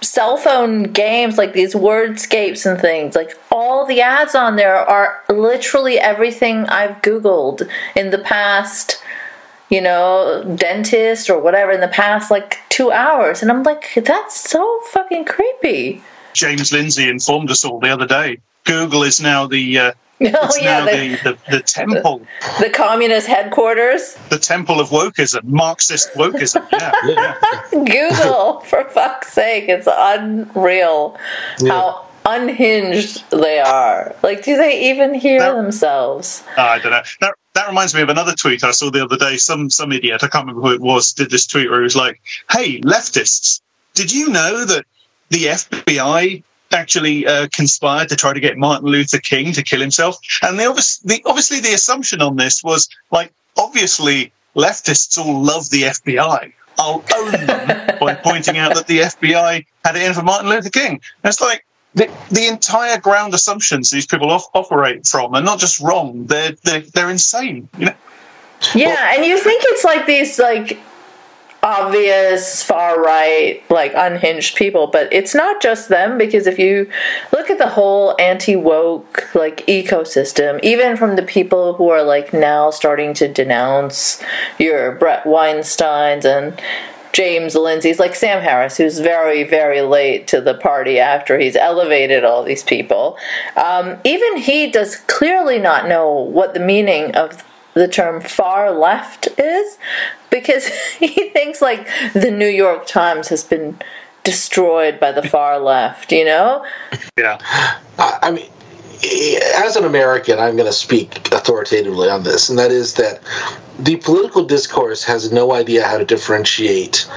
cell 0.00 0.36
phone 0.36 0.82
games, 0.82 1.38
like 1.38 1.52
these 1.52 1.74
wordscapes 1.74 2.70
and 2.70 2.80
things. 2.80 3.14
Like 3.14 3.38
all 3.50 3.86
the 3.86 4.00
ads 4.00 4.34
on 4.34 4.56
there 4.56 4.76
are 4.76 5.22
literally 5.30 5.98
everything 5.98 6.66
I've 6.66 7.00
Googled 7.02 7.68
in 7.94 8.10
the 8.10 8.18
past, 8.18 9.00
you 9.72 9.80
know, 9.80 10.44
dentist 10.54 11.30
or 11.30 11.40
whatever, 11.40 11.72
in 11.72 11.80
the 11.80 11.88
past 11.88 12.30
like 12.30 12.58
two 12.68 12.92
hours. 12.92 13.40
And 13.40 13.50
I'm 13.50 13.62
like, 13.62 13.94
that's 13.96 14.38
so 14.38 14.80
fucking 14.90 15.24
creepy. 15.24 16.02
James 16.34 16.72
Lindsay 16.72 17.08
informed 17.08 17.50
us 17.50 17.64
all 17.64 17.80
the 17.80 17.88
other 17.88 18.06
day. 18.06 18.38
Google 18.64 19.02
is 19.02 19.18
now 19.20 19.46
the 19.46 19.78
uh, 19.78 19.92
Oh, 20.20 20.26
it's 20.26 20.62
yeah, 20.62 20.84
now 20.84 20.84
the, 20.84 21.08
the, 21.08 21.16
the, 21.16 21.56
the 21.56 21.62
temple, 21.62 22.22
the 22.60 22.70
communist 22.70 23.26
headquarters. 23.26 24.14
the 24.28 24.38
temple 24.38 24.78
of 24.78 24.90
wokeism, 24.90 25.42
Marxist 25.44 26.12
wokeism. 26.12 26.64
Yeah, 26.70 26.92
yeah. 27.06 27.70
Google, 27.72 28.60
for 28.60 28.84
fuck's 28.84 29.32
sake, 29.32 29.68
it's 29.68 29.88
unreal 29.90 31.18
how 31.66 32.06
unhinged 32.24 33.30
they 33.30 33.58
are. 33.60 34.14
Like, 34.22 34.44
do 34.44 34.56
they 34.56 34.90
even 34.90 35.14
hear 35.14 35.40
That- 35.40 35.56
themselves? 35.56 36.42
Uh, 36.56 36.62
I 36.62 36.78
don't 36.78 36.92
know. 36.92 37.02
That, 37.20 37.34
that 37.54 37.68
reminds 37.68 37.94
me 37.94 38.02
of 38.02 38.08
another 38.08 38.34
tweet 38.34 38.64
I 38.64 38.70
saw 38.70 38.90
the 38.90 39.04
other 39.04 39.16
day. 39.16 39.36
Some 39.36 39.70
some 39.70 39.92
idiot, 39.92 40.22
I 40.22 40.28
can't 40.28 40.46
remember 40.46 40.68
who 40.68 40.74
it 40.74 40.80
was, 40.80 41.12
did 41.12 41.30
this 41.30 41.46
tweet 41.46 41.70
where 41.70 41.80
he 41.80 41.84
was 41.84 41.96
like, 41.96 42.20
"Hey, 42.50 42.80
leftists, 42.80 43.60
did 43.94 44.12
you 44.12 44.28
know 44.30 44.64
that 44.64 44.84
the 45.28 45.44
FBI 45.46 46.42
actually 46.72 47.26
uh, 47.26 47.48
conspired 47.52 48.08
to 48.08 48.16
try 48.16 48.32
to 48.32 48.40
get 48.40 48.56
Martin 48.56 48.88
Luther 48.88 49.18
King 49.18 49.52
to 49.52 49.62
kill 49.62 49.80
himself?" 49.80 50.16
And 50.42 50.58
the, 50.58 50.66
obvious, 50.66 50.98
the 50.98 51.22
obviously 51.26 51.60
the 51.60 51.74
assumption 51.74 52.22
on 52.22 52.36
this 52.36 52.62
was 52.64 52.88
like, 53.10 53.32
obviously 53.58 54.32
leftists 54.56 55.18
all 55.18 55.42
love 55.42 55.68
the 55.70 55.82
FBI. 55.82 56.52
I'll 56.78 57.04
own 57.16 57.32
them 57.32 57.96
by 58.00 58.14
pointing 58.14 58.56
out 58.56 58.74
that 58.74 58.86
the 58.86 59.00
FBI 59.00 59.66
had 59.84 59.96
it 59.96 60.02
in 60.02 60.14
for 60.14 60.22
Martin 60.22 60.48
Luther 60.48 60.70
King. 60.70 60.92
And 60.92 61.00
it's 61.24 61.40
like 61.40 61.66
the, 61.94 62.10
the 62.30 62.46
entire 62.46 62.98
ground 62.98 63.34
assumptions 63.34 63.90
these 63.90 64.06
people 64.06 64.30
off, 64.30 64.46
operate 64.54 65.06
from 65.06 65.34
are 65.34 65.42
not 65.42 65.58
just 65.58 65.80
wrong; 65.80 66.26
they're 66.26 66.52
they're, 66.62 66.80
they're 66.80 67.10
insane. 67.10 67.68
You 67.78 67.86
know, 67.86 67.94
Yeah, 68.74 69.14
and 69.14 69.24
you 69.24 69.38
think 69.38 69.62
it's 69.66 69.84
like 69.84 70.06
these, 70.06 70.38
like, 70.38 70.78
obvious 71.64 72.62
far 72.62 73.00
right, 73.00 73.62
like 73.70 73.92
unhinged 73.94 74.56
people, 74.56 74.88
but 74.88 75.12
it's 75.12 75.34
not 75.34 75.62
just 75.62 75.88
them 75.88 76.18
because 76.18 76.46
if 76.46 76.58
you 76.58 76.90
look 77.32 77.50
at 77.50 77.58
the 77.58 77.68
whole 77.68 78.16
anti 78.18 78.56
woke, 78.56 79.34
like, 79.34 79.66
ecosystem, 79.66 80.60
even 80.62 80.96
from 80.96 81.16
the 81.16 81.22
people 81.22 81.74
who 81.74 81.90
are, 81.90 82.02
like, 82.02 82.32
now 82.32 82.70
starting 82.70 83.12
to 83.14 83.28
denounce 83.28 84.22
your 84.58 84.92
Brett 84.92 85.24
Weinsteins 85.24 86.24
and 86.24 86.60
James 87.12 87.54
Lindsay's, 87.54 87.98
like 87.98 88.14
Sam 88.14 88.42
Harris, 88.42 88.76
who's 88.76 88.98
very, 88.98 89.44
very 89.44 89.82
late 89.82 90.26
to 90.28 90.40
the 90.40 90.54
party 90.54 90.98
after 90.98 91.38
he's 91.38 91.56
elevated 91.56 92.24
all 92.24 92.42
these 92.42 92.62
people. 92.62 93.18
Um, 93.56 93.98
even 94.04 94.38
he 94.38 94.70
does 94.70 94.96
clearly 94.96 95.58
not 95.58 95.88
know 95.88 96.10
what 96.10 96.54
the 96.54 96.60
meaning 96.60 97.14
of 97.14 97.44
the 97.74 97.88
term 97.88 98.20
far 98.20 98.70
left 98.70 99.28
is 99.38 99.78
because 100.30 100.66
he 100.98 101.30
thinks 101.30 101.60
like 101.60 101.88
the 102.14 102.30
New 102.30 102.48
York 102.48 102.86
Times 102.86 103.28
has 103.28 103.44
been 103.44 103.78
destroyed 104.24 105.00
by 105.00 105.12
the 105.12 105.22
far 105.22 105.58
left, 105.58 106.12
you 106.12 106.24
know? 106.24 106.64
Yeah. 107.18 107.38
I 107.98 108.18
I 108.22 108.30
mean, 108.30 108.50
as 109.04 109.76
an 109.76 109.84
American, 109.84 110.38
I'm 110.38 110.56
going 110.56 110.66
to 110.66 110.72
speak 110.72 111.32
authoritatively 111.32 112.08
on 112.08 112.22
this, 112.22 112.48
and 112.48 112.58
that 112.58 112.70
is 112.70 112.94
that 112.94 113.20
the 113.78 113.96
political 113.96 114.44
discourse 114.44 115.04
has 115.04 115.32
no 115.32 115.52
idea 115.52 115.86
how 115.86 115.98
to 115.98 116.04
differentiate 116.04 117.08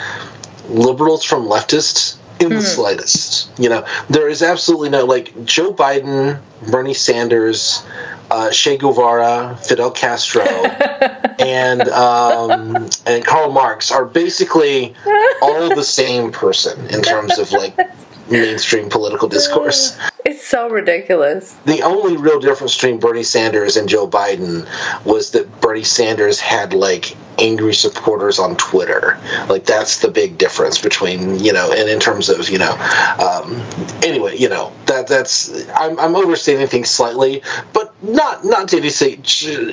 liberals 0.68 1.24
from 1.24 1.46
leftists 1.46 2.18
in 2.40 2.50
the 2.50 2.62
slightest. 2.62 3.50
You 3.60 3.70
know, 3.70 3.86
there 4.10 4.28
is 4.28 4.42
absolutely 4.42 4.90
no 4.90 5.06
like 5.06 5.46
Joe 5.46 5.74
Biden, 5.74 6.40
Bernie 6.70 6.94
Sanders, 6.94 7.84
uh, 8.32 8.50
Che 8.52 8.78
Guevara, 8.78 9.58
Fidel 9.62 9.92
Castro, 9.92 10.44
and 11.40 11.88
um, 11.90 12.90
and 13.06 13.24
Karl 13.24 13.52
Marx 13.52 13.92
are 13.92 14.06
basically 14.06 14.96
all 15.42 15.76
the 15.76 15.84
same 15.84 16.32
person 16.32 16.88
in 16.90 17.02
terms 17.02 17.38
of 17.38 17.52
like 17.52 17.78
mainstream 18.30 18.90
political 18.90 19.28
discourse. 19.28 19.98
It's 20.36 20.48
so 20.48 20.70
ridiculous. 20.70 21.54
The 21.64 21.84
only 21.84 22.18
real 22.18 22.42
difference 22.42 22.76
between 22.76 23.00
Bernie 23.00 23.24
Sanders 23.24 23.78
and 23.78 23.88
Joe 23.88 24.06
Biden 24.06 24.68
was 25.06 25.32
that 25.32 25.62
Bernie 25.62 25.86
Sanders 25.86 26.42
had 26.42 26.74
like 26.74 27.16
angry 27.40 27.74
supporters 27.74 28.38
on 28.38 28.58
Twitter. 28.58 29.18
Like 29.48 29.64
that's 29.64 30.00
the 30.00 30.10
big 30.10 30.38
difference 30.38 30.78
between 30.78 31.40
you 31.40 31.54
know, 31.54 31.72
and 31.72 31.88
in 31.88 32.02
terms 32.02 32.28
of 32.28 32.50
you 32.50 32.58
know, 32.58 32.74
um, 33.18 33.62
anyway, 34.04 34.36
you 34.36 34.50
know 34.50 34.74
that 34.88 35.08
that's 35.08 35.70
I'm, 35.70 35.98
I'm 35.98 36.18
overstating 36.18 36.68
things 36.68 36.90
slightly, 36.90 37.42
but 37.72 37.94
not 38.04 38.44
not 38.44 38.68
to 38.70 38.78
any, 38.78 38.90
say- 38.90 39.22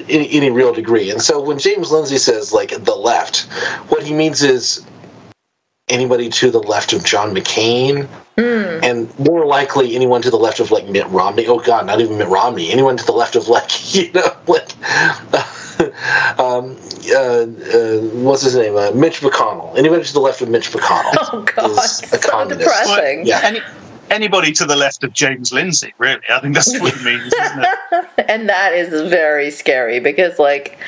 any 0.09 0.31
any 0.31 0.51
real 0.51 0.73
degree. 0.73 1.11
And 1.11 1.21
so 1.21 1.41
when 1.41 1.59
James 1.59 1.91
Lindsay 1.91 2.19
says 2.19 2.53
like 2.53 2.71
the 2.71 2.95
left, 2.95 3.51
what 3.91 4.05
he 4.05 4.15
means 4.15 4.45
is 4.45 4.87
anybody 5.93 6.29
to 6.31 6.51
the 6.51 6.59
left 6.59 6.93
of 6.93 7.05
John 7.05 7.35
McCain, 7.35 8.09
and 8.37 9.19
more 9.19 9.47
likely 9.47 9.95
anyone 9.95 10.23
to 10.23 10.31
the 10.31 10.39
left 10.39 10.59
of 10.59 10.71
like 10.71 10.89
Mitt 10.89 11.07
Romney. 11.09 11.47
Oh 11.47 11.61
God, 11.61 11.87
not 11.87 12.01
even 12.01 12.19
Mitt 12.19 12.29
Romney. 12.29 12.73
Anyone 12.73 12.97
to 12.97 13.05
the 13.05 13.13
left 13.13 13.37
of 13.37 13.49
like 13.49 13.95
you 13.95 14.11
know 14.13 14.37
like. 14.47 14.73
um, 16.39 16.77
uh, 17.11 17.17
uh, 17.17 17.99
what's 18.23 18.43
his 18.43 18.55
name? 18.55 18.77
Uh, 18.77 18.93
Mitch 18.93 19.21
McConnell. 19.21 19.77
Anybody 19.77 20.05
to 20.05 20.13
the 20.13 20.21
left 20.21 20.41
of 20.41 20.49
Mitch 20.49 20.71
McConnell 20.71 21.13
Oh 21.33 21.43
God, 21.43 21.71
is 21.71 22.03
a 22.13 22.19
so 22.19 22.31
communist. 22.31 22.61
depressing. 22.61 23.27
Yeah. 23.27 23.41
Any, 23.43 23.61
anybody 24.11 24.53
to 24.53 24.65
the 24.65 24.77
left 24.77 25.03
of 25.03 25.13
James 25.13 25.53
Lindsay, 25.53 25.93
really. 25.99 26.21
I 26.31 26.41
think 26.41 26.55
that's 26.55 26.79
what 26.79 26.95
it 26.95 27.03
means, 27.03 27.33
isn't 27.33 27.65
it? 27.65 28.27
And 28.29 28.49
that 28.49 28.75
is 28.75 28.89
very 29.11 29.51
scary 29.51 29.99
because, 29.99 30.39
like, 30.39 30.79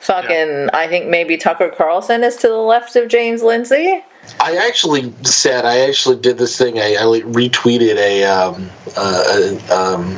fucking, 0.00 0.68
I 0.72 0.86
think 0.86 1.08
maybe 1.08 1.36
Tucker 1.36 1.70
Carlson 1.70 2.22
is 2.22 2.36
to 2.36 2.48
the 2.48 2.56
left 2.58 2.94
of 2.94 3.08
James 3.08 3.42
Lindsay. 3.42 4.04
I 4.40 4.66
actually 4.68 5.12
said 5.22 5.64
I 5.64 5.88
actually 5.88 6.16
did 6.16 6.38
this 6.38 6.56
thing. 6.56 6.78
I, 6.78 6.94
I 6.94 7.20
retweeted 7.20 7.96
a, 7.96 8.24
um, 8.24 8.70
a 8.96 9.74
um, 9.74 10.16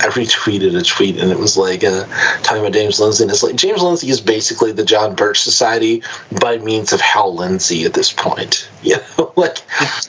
I 0.00 0.08
retweeted 0.08 0.78
a 0.78 0.82
tweet 0.82 1.18
and 1.18 1.30
it 1.30 1.38
was 1.38 1.58
like 1.58 1.84
uh, 1.84 2.06
talking 2.42 2.62
about 2.62 2.72
James 2.72 2.98
Lindsay 2.98 3.24
and 3.24 3.30
it's 3.30 3.42
like 3.42 3.56
James 3.56 3.82
Lindsay 3.82 4.08
is 4.08 4.20
basically 4.20 4.72
the 4.72 4.84
John 4.84 5.14
Birch 5.14 5.40
Society 5.40 6.02
by 6.40 6.56
means 6.56 6.94
of 6.94 7.02
Hal 7.02 7.34
Lindsey 7.34 7.84
at 7.84 7.92
this 7.94 8.12
point. 8.12 8.68
You 8.82 8.96
know, 9.18 9.30
like 9.36 9.58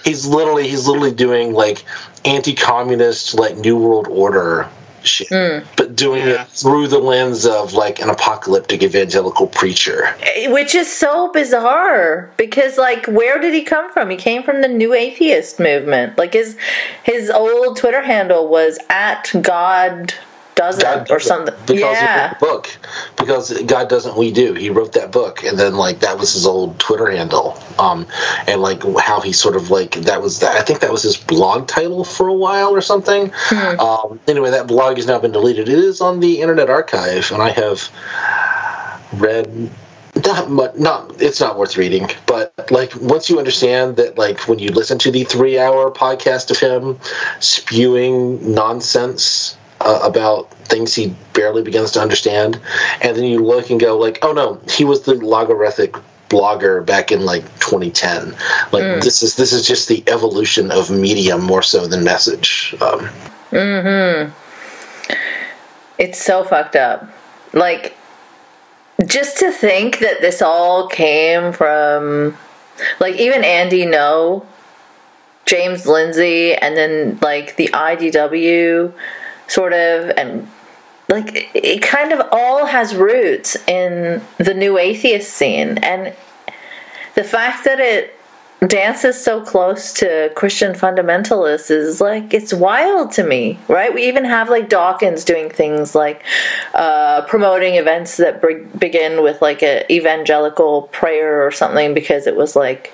he's 0.05 0.25
literally 0.25 0.65
he's 0.65 0.87
literally 0.87 1.11
doing 1.11 1.51
like 1.51 1.83
anti-communist 2.23 3.33
like 3.33 3.57
New 3.57 3.75
World 3.77 4.07
Order 4.07 4.69
shit, 5.03 5.29
mm. 5.29 5.63
but 5.75 5.95
doing 5.95 6.27
Yeah. 6.27 6.43
it 6.43 6.47
through 6.49 6.87
the 6.87 6.99
lens 6.99 7.45
of 7.45 7.73
like 7.73 8.01
an 8.01 8.09
apocalyptic 8.09 8.83
evangelical 8.83 9.47
preacher. 9.47 10.15
Eh, 10.21 10.49
which 10.49 10.75
is 10.75 10.91
so 10.91 11.31
bizarre 11.31 12.31
because, 12.37 12.77
like, 12.77 13.05
where 13.07 13.39
did 13.39 13.53
he 13.53 13.63
come 13.63 13.91
from? 13.91 14.09
He 14.09 14.17
came 14.17 14.43
from 14.43 14.61
the 14.61 14.67
New 14.67 14.93
Atheist 14.93 15.59
movement. 15.59 16.17
Like 16.17 16.33
his 16.33 16.57
his 17.03 17.29
old 17.29 17.77
Twitter 17.77 18.01
handle 18.01 18.47
was 18.47 18.79
at 18.89 19.31
God 19.41 20.13
doesn't 20.55 20.81
God 20.81 21.11
or 21.11 21.17
doesn't, 21.17 21.27
something. 21.27 21.55
Because 21.65 21.95
yeah, 21.95 22.33
book. 22.35 22.77
Because 23.17 23.61
God 23.63 23.89
doesn't, 23.89 24.17
we 24.17 24.31
do. 24.31 24.53
He 24.53 24.69
wrote 24.69 24.93
that 24.93 25.11
book, 25.11 25.43
and 25.43 25.57
then 25.57 25.75
like 25.75 25.99
that 25.99 26.17
was 26.17 26.33
his 26.33 26.45
old 26.45 26.79
Twitter 26.79 27.09
handle, 27.09 27.57
um, 27.79 28.07
and 28.47 28.61
like 28.61 28.83
how 28.99 29.21
he 29.21 29.33
sort 29.33 29.55
of 29.55 29.69
like 29.69 29.93
that 29.93 30.21
was 30.21 30.39
that. 30.39 30.55
I 30.55 30.61
think 30.61 30.81
that 30.81 30.91
was 30.91 31.03
his 31.03 31.17
blog 31.17 31.67
title 31.67 32.03
for 32.03 32.27
a 32.27 32.33
while 32.33 32.71
or 32.71 32.81
something. 32.81 33.31
Um, 33.51 34.19
anyway, 34.27 34.51
that 34.51 34.67
blog 34.67 34.97
has 34.97 35.07
now 35.07 35.19
been 35.19 35.31
deleted. 35.31 35.69
It 35.69 35.79
is 35.79 36.01
on 36.01 36.19
the 36.19 36.41
Internet 36.41 36.69
Archive, 36.69 37.31
and 37.31 37.41
I 37.41 37.49
have 37.49 37.89
read 39.13 39.69
not 40.25 40.49
much 40.49 40.75
not 40.75 41.21
it's 41.21 41.39
not 41.39 41.57
worth 41.57 41.77
reading 41.77 42.07
but 42.25 42.53
like 42.69 42.93
once 42.99 43.29
you 43.29 43.39
understand 43.39 43.95
that 43.95 44.17
like 44.17 44.47
when 44.47 44.59
you 44.59 44.69
listen 44.69 44.97
to 44.97 45.09
the 45.09 45.23
three 45.23 45.57
hour 45.57 45.89
podcast 45.89 46.51
of 46.51 46.59
him 46.59 46.99
spewing 47.39 48.53
nonsense 48.53 49.57
uh, 49.85 49.99
about 50.03 50.51
things 50.65 50.93
he 50.95 51.15
barely 51.33 51.61
begins 51.61 51.91
to 51.91 52.01
understand 52.01 52.59
and 53.01 53.15
then 53.17 53.25
you 53.25 53.43
look 53.43 53.69
and 53.69 53.79
go 53.79 53.97
like 53.97 54.19
oh 54.21 54.31
no 54.31 54.61
he 54.69 54.85
was 54.85 55.03
the 55.03 55.15
logarithmic 55.15 55.95
blogger 56.29 56.85
back 56.85 57.11
in 57.11 57.25
like 57.25 57.43
2010 57.59 58.33
like 58.71 59.01
this 59.01 59.21
is 59.21 59.35
this 59.35 59.51
is 59.51 59.67
just 59.67 59.89
the 59.89 60.03
evolution 60.07 60.71
of 60.71 60.89
media 60.89 61.37
more 61.37 61.61
so 61.61 61.87
than 61.87 62.03
message 62.03 62.73
um, 62.79 63.09
mm-hmm. 63.51 64.31
it's 65.97 66.23
so 66.23 66.43
fucked 66.43 66.75
up. 66.75 67.07
Like, 67.53 67.95
just 69.05 69.37
to 69.37 69.51
think 69.51 69.99
that 69.99 70.21
this 70.21 70.41
all 70.41 70.87
came 70.87 71.53
from, 71.53 72.37
like, 72.99 73.15
even 73.15 73.43
Andy 73.43 73.85
No, 73.85 74.45
James 75.45 75.85
Lindsay, 75.85 76.53
and 76.53 76.77
then 76.77 77.19
like 77.21 77.55
the 77.57 77.67
IDW, 77.73 78.93
sort 79.51 79.73
of, 79.73 80.11
and 80.17 80.47
like 81.09 81.49
it- 81.53 81.81
kind 81.81 82.11
of 82.13 82.21
all 82.31 82.65
has 82.67 82.95
roots 82.95 83.57
in 83.67 84.21
the 84.37 84.53
new 84.53 84.77
atheist 84.77 85.33
scene, 85.33 85.77
and 85.79 86.13
the 87.15 87.23
fact 87.23 87.65
that 87.65 87.79
it 87.79 88.17
dances 88.67 89.21
so 89.21 89.41
close 89.41 89.91
to 89.91 90.31
Christian 90.35 90.73
fundamentalists 90.73 91.71
is 91.71 91.99
like 91.99 92.33
it's 92.33 92.53
wild 92.53 93.11
to 93.13 93.23
me, 93.23 93.57
right? 93.67 93.93
We 93.93 94.03
even 94.07 94.23
have 94.23 94.49
like 94.49 94.69
Dawkins 94.69 95.25
doing 95.25 95.49
things 95.49 95.95
like 95.95 96.23
uh, 96.73 97.23
promoting 97.23 97.75
events 97.75 98.17
that 98.17 98.39
begin 98.79 99.23
with 99.23 99.41
like 99.41 99.63
an 99.63 99.83
evangelical 99.89 100.83
prayer 100.93 101.45
or 101.45 101.51
something 101.51 101.93
because 101.93 102.27
it 102.27 102.35
was 102.35 102.55
like 102.55 102.93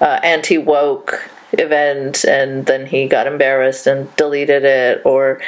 uh, 0.00 0.20
anti 0.22 0.58
woke 0.58 1.28
event, 1.52 2.24
and 2.24 2.66
then 2.66 2.86
he 2.86 3.08
got 3.08 3.26
embarrassed 3.26 3.86
and 3.86 4.14
deleted 4.16 4.64
it, 4.64 5.00
or 5.04 5.40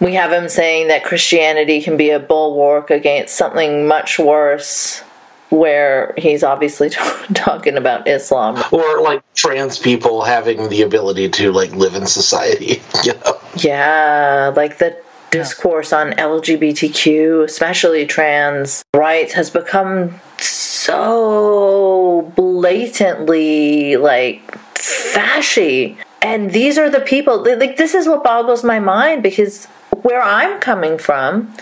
we 0.00 0.14
have 0.14 0.32
him 0.32 0.48
saying 0.48 0.88
that 0.88 1.04
Christianity 1.04 1.80
can 1.82 1.96
be 1.96 2.10
a 2.10 2.18
bulwark 2.20 2.90
against 2.90 3.36
something 3.36 3.86
much 3.86 4.18
worse. 4.18 5.02
Where 5.50 6.12
he's 6.18 6.42
obviously 6.44 6.90
talking 7.34 7.78
about 7.78 8.06
Islam. 8.06 8.62
or 8.70 9.00
like 9.00 9.22
trans 9.34 9.78
people 9.78 10.22
having 10.22 10.68
the 10.68 10.82
ability 10.82 11.30
to 11.30 11.52
like 11.52 11.72
live 11.72 11.94
in 11.94 12.06
society 12.06 12.82
you 13.02 13.14
know 13.24 13.40
Yeah, 13.56 14.52
like 14.54 14.76
the 14.76 15.00
discourse 15.30 15.90
on 15.94 16.12
LGBTQ, 16.12 17.44
especially 17.44 18.04
trans 18.04 18.84
rights, 18.94 19.32
has 19.32 19.48
become 19.48 20.20
so 20.38 22.30
blatantly 22.36 23.96
like 23.96 24.42
fashy. 24.74 25.96
And 26.20 26.50
these 26.52 26.76
are 26.78 26.90
the 26.90 27.00
people, 27.00 27.42
like, 27.42 27.76
this 27.76 27.94
is 27.94 28.06
what 28.08 28.24
boggles 28.24 28.64
my 28.64 28.80
mind 28.80 29.22
because 29.22 29.66
where 30.02 30.22
I'm 30.22 30.60
coming 30.60 30.98
from, 30.98 31.54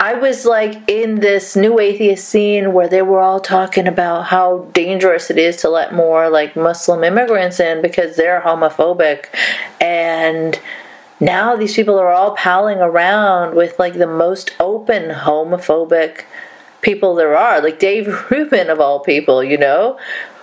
I 0.00 0.14
was 0.14 0.44
like 0.44 0.88
in 0.88 1.20
this 1.20 1.56
new 1.56 1.78
atheist 1.78 2.28
scene 2.28 2.72
where 2.72 2.88
they 2.88 3.02
were 3.02 3.20
all 3.20 3.40
talking 3.40 3.86
about 3.86 4.26
how 4.26 4.68
dangerous 4.72 5.30
it 5.30 5.38
is 5.38 5.56
to 5.58 5.70
let 5.70 5.94
more 5.94 6.28
like 6.28 6.56
Muslim 6.56 7.04
immigrants 7.04 7.60
in 7.60 7.80
because 7.80 8.16
they're 8.16 8.42
homophobic. 8.42 9.26
And 9.80 10.60
now 11.20 11.56
these 11.56 11.74
people 11.74 11.98
are 11.98 12.12
all 12.12 12.36
palling 12.36 12.78
around 12.78 13.54
with 13.54 13.78
like 13.78 13.94
the 13.94 14.06
most 14.06 14.54
open 14.60 15.10
homophobic 15.10 16.24
people 16.82 17.14
there 17.14 17.36
are, 17.36 17.62
like 17.62 17.78
Dave 17.78 18.06
Rubin 18.30 18.68
of 18.68 18.80
all 18.80 19.00
people, 19.00 19.42
you 19.42 19.56
know, 19.56 19.98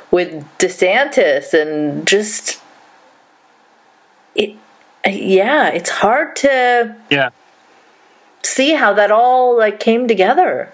with 0.10 0.44
DeSantis 0.58 1.54
and 1.54 2.08
just 2.08 2.62
it 4.34 4.56
yeah, 5.05 5.67
it's 5.70 5.89
hard 5.89 6.36
to 6.38 6.96
Yeah. 7.10 7.29
see 8.43 8.74
how 8.74 8.93
that 8.93 9.12
all 9.12 9.58
like 9.58 9.79
came 9.79 10.08
together. 10.08 10.72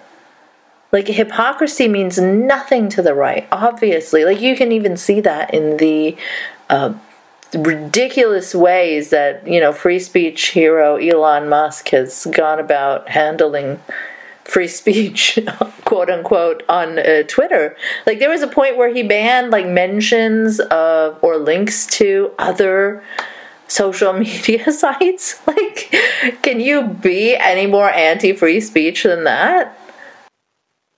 Like 0.90 1.06
hypocrisy 1.08 1.86
means 1.86 2.18
nothing 2.18 2.88
to 2.90 3.02
the 3.02 3.14
right, 3.14 3.46
obviously. 3.52 4.24
Like 4.24 4.40
you 4.40 4.56
can 4.56 4.72
even 4.72 4.96
see 4.96 5.20
that 5.20 5.52
in 5.52 5.76
the 5.76 6.16
uh, 6.70 6.94
ridiculous 7.54 8.54
ways 8.54 9.10
that 9.10 9.46
you 9.46 9.60
know 9.60 9.72
free 9.72 9.98
speech 9.98 10.48
hero 10.48 10.96
Elon 10.96 11.48
Musk 11.48 11.88
has 11.90 12.26
gone 12.30 12.58
about 12.58 13.08
handling 13.10 13.80
free 14.44 14.68
speech, 14.68 15.38
quote 15.84 16.08
unquote 16.08 16.62
on 16.70 16.98
uh, 16.98 17.22
Twitter. 17.28 17.76
Like 18.06 18.18
there 18.18 18.30
was 18.30 18.40
a 18.42 18.48
point 18.48 18.78
where 18.78 18.92
he 18.92 19.02
banned 19.02 19.50
like 19.50 19.66
mentions 19.66 20.58
of 20.60 21.18
or 21.22 21.36
links 21.36 21.86
to 21.98 22.32
other 22.38 23.02
social 23.68 24.12
media 24.24 24.72
sites. 24.72 25.40
Like, 25.46 25.94
can 26.42 26.60
you 26.60 26.88
be 26.88 27.36
any 27.36 27.66
more 27.66 27.90
anti 27.90 28.32
free 28.32 28.60
speech 28.60 29.04
than 29.04 29.24
that? 29.24 29.78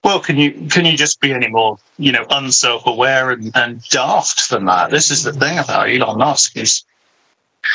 Well, 0.03 0.21
can 0.21 0.39
you 0.39 0.69
can 0.71 0.87
you 0.87 0.97
just 0.97 1.21
be 1.21 1.33
any 1.33 1.49
more 1.49 1.79
you 1.99 2.13
know 2.13 2.25
unself 2.31 2.87
aware 2.87 3.31
and, 3.31 3.55
and 3.55 3.83
daft 3.89 4.49
than 4.49 4.65
that? 4.65 4.91
This 4.91 5.11
is 5.11 5.25
the 5.25 5.33
thing 5.33 5.59
about 5.59 5.91
Elon 5.91 6.19
Musk 6.19 6.57
is. 6.57 6.85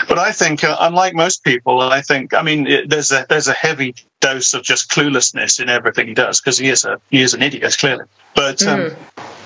But 0.07 0.17
I 0.17 0.31
think, 0.31 0.63
uh, 0.63 0.75
unlike 0.79 1.13
most 1.13 1.43
people, 1.43 1.79
I 1.79 2.01
think 2.01 2.33
I 2.33 2.41
mean 2.41 2.65
it, 2.65 2.89
there's 2.89 3.11
a 3.11 3.27
there's 3.29 3.47
a 3.47 3.53
heavy 3.53 3.93
dose 4.19 4.55
of 4.55 4.63
just 4.63 4.89
cluelessness 4.89 5.59
in 5.61 5.69
everything 5.69 6.07
he 6.07 6.15
does 6.15 6.41
because 6.41 6.57
he 6.57 6.69
is 6.69 6.85
a 6.85 6.99
he 7.11 7.21
is 7.21 7.35
an 7.35 7.43
idiot 7.43 7.75
clearly. 7.77 8.05
But 8.33 8.65
um, 8.65 8.79
Mm. 8.79 8.95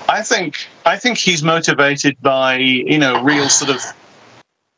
I 0.08 0.22
think 0.22 0.66
I 0.84 0.96
think 0.96 1.18
he's 1.18 1.42
motivated 1.42 2.20
by 2.20 2.56
you 2.56 2.98
know 2.98 3.22
real 3.22 3.48
sort 3.48 3.70
of 3.70 3.80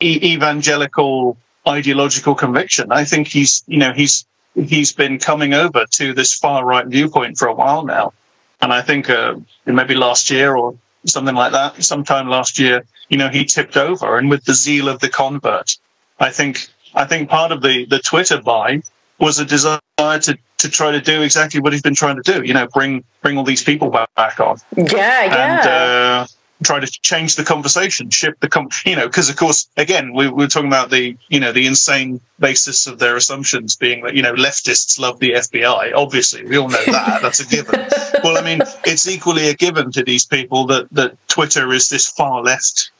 e- 0.02 0.32
evangelical 0.35 1.37
ideological 1.66 2.35
conviction. 2.35 2.90
I 2.90 3.04
think 3.04 3.28
he's 3.28 3.62
you 3.66 3.78
know 3.78 3.92
he's 3.92 4.26
he's 4.54 4.92
been 4.92 5.18
coming 5.18 5.54
over 5.54 5.87
to 5.99 6.12
this 6.12 6.35
far 6.35 6.64
right 6.64 6.87
viewpoint 6.87 7.38
for 7.38 7.49
a 7.49 7.54
while 7.54 7.85
now, 7.85 8.12
and 8.61 8.73
I 8.73 8.82
think 8.82 9.09
uh, 9.09 9.37
maybe 9.64 9.94
last 9.94 10.30
year 10.30 10.54
or 10.56 10.75
something 11.06 11.35
like 11.35 11.52
that, 11.52 11.82
sometime 11.82 12.28
last 12.28 12.59
year, 12.59 12.85
you 13.09 13.18
know, 13.18 13.28
he 13.28 13.44
tipped 13.44 13.76
over, 13.76 14.18
and 14.18 14.30
with 14.30 14.44
the 14.44 14.54
zeal 14.54 14.88
of 14.88 15.00
the 15.00 15.09
convert, 15.09 15.76
I 16.18 16.30
think 16.30 16.68
I 16.94 17.04
think 17.06 17.28
part 17.28 17.52
of 17.52 17.62
the 17.62 17.87
the 17.87 17.99
Twitter 17.99 18.40
buy 18.40 18.82
was 19.18 19.38
a 19.38 19.44
desire 19.44 19.80
to 19.99 20.38
to 20.59 20.71
try 20.71 20.92
to 20.92 21.00
do 21.00 21.23
exactly 21.23 21.61
what 21.61 21.73
he's 21.73 21.82
been 21.82 21.94
trying 21.94 22.23
to 22.23 22.23
do, 22.23 22.42
you 22.42 22.54
know, 22.54 22.66
bring 22.68 23.04
bring 23.21 23.38
all 23.38 23.44
these 23.44 23.64
people 23.64 23.90
back, 23.90 24.14
back 24.14 24.40
on 24.40 24.59
Yeah, 24.76 25.25
yeah. 25.25 25.59
and 25.59 25.68
uh, 25.68 26.26
try 26.62 26.81
to 26.81 26.87
change 26.87 27.37
the 27.37 27.45
conversation, 27.45 28.11
shift 28.11 28.40
the 28.40 28.49
com- 28.49 28.71
you 28.85 28.97
know, 28.97 29.07
because 29.07 29.31
of 29.31 29.37
course, 29.37 29.69
again, 29.76 30.12
we, 30.12 30.28
we're 30.28 30.49
talking 30.49 30.69
about 30.69 30.90
the 30.90 31.16
you 31.28 31.40
know 31.40 31.52
the 31.52 31.66
insane 31.66 32.21
basis 32.38 32.87
of 32.87 32.99
their 32.99 33.16
assumptions 33.16 33.76
being 33.76 34.02
that 34.04 34.14
you 34.14 34.23
know 34.23 34.35
leftists 34.35 34.99
love 34.99 35.19
the 35.19 35.33
FBI. 35.33 35.92
Obviously, 35.95 36.45
we 36.45 36.59
all 36.59 36.69
know 36.69 36.85
that 36.87 37.23
that's 37.23 37.40
a 37.40 37.47
given. 37.47 37.87
well, 38.25 38.37
I 38.37 38.42
mean, 38.42 38.61
it's 38.85 39.07
equally 39.09 39.49
a 39.49 39.54
given 39.54 39.92
to 39.92 40.04
these 40.04 40.25
people 40.25 40.66
that 40.66 40.88
that 40.92 41.16
Twitter 41.28 41.73
is 41.73 41.88
this 41.88 42.09
far 42.09 42.42
left 42.42 42.90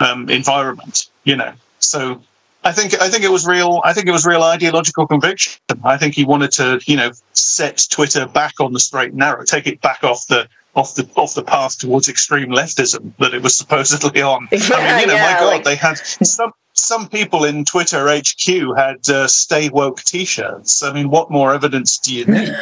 um, 0.00 0.28
environment, 0.28 1.08
you 1.24 1.36
know. 1.36 1.52
So. 1.78 2.22
I 2.66 2.72
think 2.72 2.98
I 2.98 3.10
think 3.10 3.24
it 3.24 3.30
was 3.30 3.46
real. 3.46 3.82
I 3.84 3.92
think 3.92 4.06
it 4.06 4.10
was 4.10 4.24
real 4.24 4.42
ideological 4.42 5.06
conviction. 5.06 5.60
I 5.84 5.98
think 5.98 6.14
he 6.14 6.24
wanted 6.24 6.52
to, 6.52 6.80
you 6.86 6.96
know, 6.96 7.12
set 7.34 7.86
Twitter 7.90 8.26
back 8.26 8.58
on 8.58 8.72
the 8.72 8.80
straight 8.80 9.10
and 9.10 9.18
narrow, 9.18 9.44
take 9.44 9.66
it 9.66 9.82
back 9.82 10.02
off 10.02 10.26
the 10.26 10.48
off 10.74 10.94
the 10.94 11.08
off 11.16 11.34
the 11.34 11.42
path 11.44 11.78
towards 11.78 12.08
extreme 12.08 12.48
leftism 12.50 13.12
that 13.18 13.34
it 13.34 13.42
was 13.42 13.56
supposedly 13.56 14.22
on. 14.22 14.48
I 14.52 14.56
mean, 14.56 14.62
you 14.62 15.06
know, 15.06 15.14
yeah, 15.14 15.32
my 15.34 15.40
God, 15.40 15.46
like- 15.46 15.64
they 15.64 15.76
had 15.76 15.96
some 15.98 16.52
some 16.72 17.08
people 17.08 17.44
in 17.44 17.64
Twitter 17.64 18.08
HQ 18.08 18.76
had 18.76 19.08
uh, 19.08 19.28
"Stay 19.28 19.68
woke" 19.68 20.02
T-shirts. 20.02 20.82
I 20.82 20.92
mean, 20.92 21.08
what 21.08 21.30
more 21.30 21.54
evidence 21.54 21.98
do 21.98 22.14
you 22.14 22.24
need? 22.26 22.54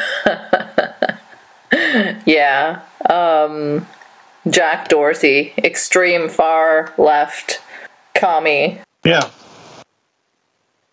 Yeah. 2.27 2.83
Um, 3.09 3.87
Jack 4.49 4.89
Dorsey, 4.89 5.53
extreme 5.59 6.29
far 6.29 6.93
left 6.99 7.61
commie. 8.15 8.81
Yeah. 9.05 9.31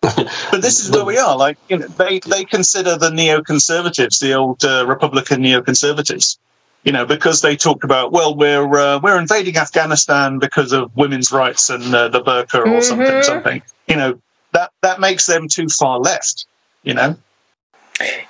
but 0.00 0.62
this 0.62 0.80
is 0.80 0.90
where 0.90 1.04
we 1.04 1.18
are. 1.18 1.36
Like, 1.36 1.58
you 1.68 1.78
know, 1.78 1.86
they 1.86 2.20
they 2.20 2.44
consider 2.44 2.96
the 2.96 3.10
neoconservatives, 3.10 4.18
the 4.20 4.32
old 4.34 4.64
uh, 4.64 4.86
Republican 4.86 5.42
neoconservatives, 5.42 6.38
you 6.84 6.92
know, 6.92 7.04
because 7.04 7.42
they 7.42 7.56
talk 7.56 7.84
about, 7.84 8.10
well, 8.12 8.34
we're 8.34 8.74
uh, 8.74 8.98
we're 9.00 9.18
invading 9.18 9.56
Afghanistan 9.56 10.38
because 10.38 10.72
of 10.72 10.96
women's 10.96 11.30
rights 11.30 11.70
and 11.70 11.94
uh, 11.94 12.08
the 12.08 12.22
burqa 12.22 12.66
or 12.66 12.80
something, 12.80 13.06
Mhm. 13.06 13.24
something. 13.24 13.62
You 13.86 13.96
know, 13.96 14.20
that 14.52 14.70
that 14.82 15.00
makes 15.00 15.26
them 15.26 15.48
too 15.48 15.68
far 15.68 15.98
left. 15.98 16.46
You 16.82 16.94
know. 16.94 17.16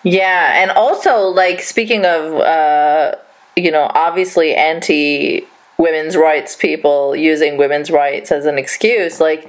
Yeah, 0.03 0.61
and 0.63 0.73
also 0.73 1.19
like 1.27 1.61
speaking 1.61 2.05
of 2.05 2.35
uh 2.35 3.15
you 3.57 3.71
know, 3.71 3.91
obviously 3.95 4.55
anti 4.55 5.47
women's 5.79 6.17
rights 6.17 6.57
people 6.57 7.15
using 7.17 7.57
women's 7.57 7.91
rights 7.91 8.33
as 8.33 8.47
an 8.47 8.59
excuse, 8.59 9.21
like 9.21 9.49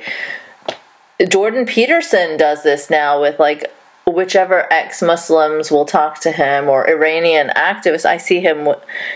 Jordan 1.27 1.65
Peterson 1.65 2.37
does 2.37 2.63
this 2.63 2.89
now 2.89 3.19
with 3.21 3.39
like 3.39 3.71
whichever 4.13 4.71
ex-Muslims 4.71 5.71
will 5.71 5.85
talk 5.85 6.19
to 6.21 6.31
him 6.31 6.69
or 6.69 6.89
Iranian 6.89 7.49
activists. 7.55 8.05
I 8.05 8.17
see 8.17 8.39
him 8.39 8.67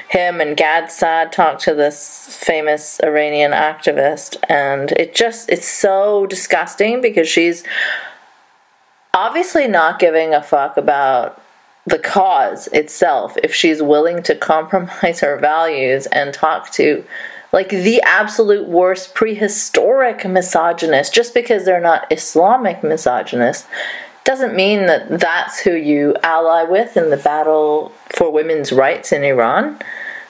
him 0.09 0.41
and 0.41 0.57
Gad 0.57 0.91
Saad 0.91 1.31
talk 1.31 1.59
to 1.59 1.73
this 1.73 2.37
famous 2.41 2.99
Iranian 3.01 3.51
activist 3.51 4.37
and 4.49 4.91
it 4.93 5.15
just 5.15 5.49
it's 5.49 5.67
so 5.67 6.25
disgusting 6.25 7.01
because 7.01 7.27
she's 7.27 7.63
obviously 9.13 9.67
not 9.67 9.99
giving 9.99 10.33
a 10.33 10.43
fuck 10.43 10.77
about 10.77 11.41
the 11.85 11.99
cause 11.99 12.67
itself 12.67 13.37
if 13.43 13.53
she's 13.53 13.81
willing 13.81 14.23
to 14.23 14.35
compromise 14.35 15.19
her 15.21 15.37
values 15.37 16.07
and 16.07 16.33
talk 16.33 16.71
to 16.71 17.03
like 17.53 17.69
the 17.69 18.01
absolute 18.01 18.67
worst 18.67 19.13
prehistoric 19.13 20.25
misogynist 20.25 21.13
just 21.13 21.33
because 21.33 21.63
they're 21.63 21.79
not 21.79 22.11
islamic 22.11 22.83
misogynists 22.83 23.67
doesn't 24.25 24.55
mean 24.55 24.87
that 24.87 25.19
that's 25.19 25.59
who 25.59 25.73
you 25.73 26.15
ally 26.23 26.63
with 26.63 26.97
in 26.97 27.09
the 27.09 27.17
battle 27.17 27.93
for 28.09 28.31
women's 28.31 28.71
rights 28.73 29.11
in 29.11 29.23
Iran 29.23 29.79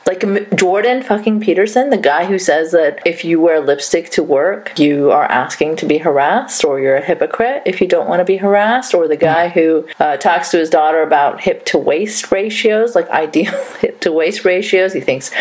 like 0.08 0.24
Jordan 0.56 1.02
fucking 1.02 1.40
Peterson, 1.40 1.90
the 1.90 1.98
guy 1.98 2.26
who 2.26 2.38
says 2.38 2.72
that 2.74 3.02
if 3.08 3.26
you 3.26 3.42
wear 3.42 3.60
lipstick 3.60 4.12
to 4.12 4.22
work, 4.22 4.78
you 4.78 5.10
are 5.10 5.26
asking 5.26 5.78
to 5.78 5.88
be 5.88 5.98
harassed, 5.98 6.64
or 6.64 6.80
you're 6.80 6.96
a 6.96 7.02
hypocrite 7.02 7.64
if 7.66 7.82
you 7.82 7.88
don't 7.88 8.08
want 8.08 8.20
to 8.20 8.26
be 8.26 8.38
harassed, 8.38 8.94
or 8.94 9.08
the 9.08 9.18
guy 9.18 9.50
who 9.50 9.88
uh, 10.00 10.16
talks 10.18 10.52
to 10.52 10.60
his 10.60 10.70
daughter 10.70 11.02
about 11.02 11.42
hip 11.42 11.66
to 11.66 11.80
waist 11.80 12.32
ratios, 12.32 12.94
like 12.94 13.10
ideal 13.10 13.52
hip 13.80 14.00
to 14.02 14.12
waist 14.12 14.46
ratios. 14.46 14.94
He 14.94 15.02
thinks 15.02 15.32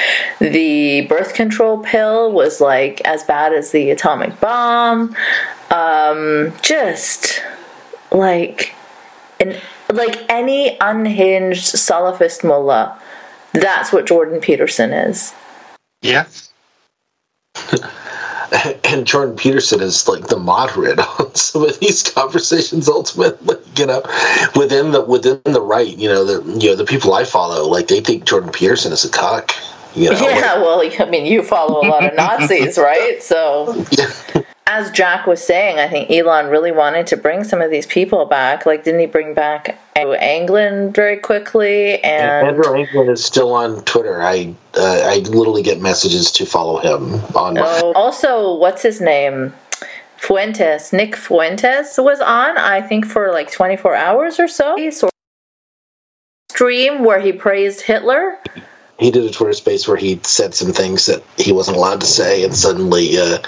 the 0.40 1.02
birth 1.08 1.34
control 1.34 1.82
pill 1.82 2.32
was 2.32 2.58
like 2.62 3.02
as 3.02 3.22
bad 3.22 3.52
as 3.52 3.70
the 3.70 3.90
atomic 3.90 4.40
bomb. 4.40 5.14
Um, 5.70 6.54
just 6.62 7.42
like 8.14 8.74
an 9.40 9.56
like 9.92 10.24
any 10.30 10.78
unhinged 10.80 11.74
Salafist 11.74 12.44
mullah. 12.44 13.00
That's 13.52 13.92
what 13.92 14.06
Jordan 14.06 14.40
Peterson 14.40 14.92
is. 14.92 15.34
Yeah. 16.02 16.26
and 18.84 19.06
Jordan 19.06 19.36
Peterson 19.36 19.80
is 19.80 20.08
like 20.08 20.26
the 20.26 20.38
moderate 20.38 20.98
on 21.20 21.34
some 21.34 21.62
of 21.62 21.78
these 21.80 22.02
conversations. 22.02 22.88
Ultimately, 22.88 23.56
you 23.76 23.86
know, 23.86 24.02
within 24.56 24.92
the 24.92 25.04
within 25.06 25.40
the 25.44 25.60
right, 25.60 25.96
you 25.96 26.08
know, 26.08 26.24
the 26.24 26.58
you 26.60 26.70
know 26.70 26.76
the 26.76 26.84
people 26.84 27.14
I 27.14 27.24
follow, 27.24 27.68
like 27.68 27.88
they 27.88 28.00
think 28.00 28.24
Jordan 28.24 28.50
Peterson 28.50 28.92
is 28.92 29.04
a 29.04 29.10
cuck. 29.10 29.52
You 29.94 30.10
know, 30.10 30.18
Yeah, 30.20 30.56
well, 30.56 30.82
I 30.82 31.04
mean, 31.08 31.24
you 31.24 31.42
follow 31.42 31.86
a 31.86 31.88
lot 31.88 32.04
of 32.04 32.14
Nazis, 32.14 32.78
right? 32.78 33.22
So, 33.22 33.86
like, 33.96 34.46
as 34.74 34.90
Jack 34.90 35.26
was 35.26 35.44
saying, 35.44 35.78
I 35.78 35.88
think 35.88 36.10
Elon 36.10 36.46
really 36.46 36.72
wanted 36.72 37.06
to 37.08 37.16
bring 37.16 37.44
some 37.44 37.60
of 37.60 37.70
these 37.70 37.86
people 37.86 38.24
back. 38.24 38.66
Like, 38.66 38.82
didn't 38.82 39.00
he 39.00 39.06
bring 39.06 39.32
back 39.32 39.78
Andrew 39.94 40.14
Anglin 40.14 40.92
very 40.92 41.16
quickly? 41.16 42.02
And 42.02 42.48
Andrew 42.48 42.74
Anglin 42.74 43.08
is 43.08 43.24
still 43.24 43.52
on 43.52 43.84
Twitter. 43.84 44.20
I 44.20 44.54
uh, 44.76 45.02
I 45.04 45.18
literally 45.18 45.62
get 45.62 45.80
messages 45.80 46.32
to 46.32 46.44
follow 46.44 46.78
him 46.78 47.14
on. 47.36 47.56
oh, 47.58 47.92
also, 47.94 48.56
what's 48.56 48.82
his 48.82 49.00
name? 49.00 49.52
Fuentes, 50.16 50.92
Nick 50.92 51.14
Fuentes 51.16 51.98
was 51.98 52.20
on, 52.20 52.58
I 52.58 52.80
think, 52.80 53.06
for 53.06 53.30
like 53.30 53.52
24 53.52 53.94
hours 53.94 54.40
or 54.40 54.48
so. 54.48 54.74
Sort 54.90 55.12
of 55.12 56.54
stream 56.54 57.04
where 57.04 57.20
he 57.20 57.32
praised 57.32 57.82
Hitler. 57.82 58.38
He 58.98 59.10
did 59.10 59.24
a 59.24 59.30
Twitter 59.30 59.52
space 59.52 59.88
where 59.88 59.96
he 59.96 60.20
said 60.22 60.54
some 60.54 60.72
things 60.72 61.06
that 61.06 61.22
he 61.36 61.52
wasn't 61.52 61.76
allowed 61.76 62.00
to 62.00 62.06
say, 62.06 62.44
and 62.44 62.54
suddenly 62.54 63.18
uh, 63.18 63.38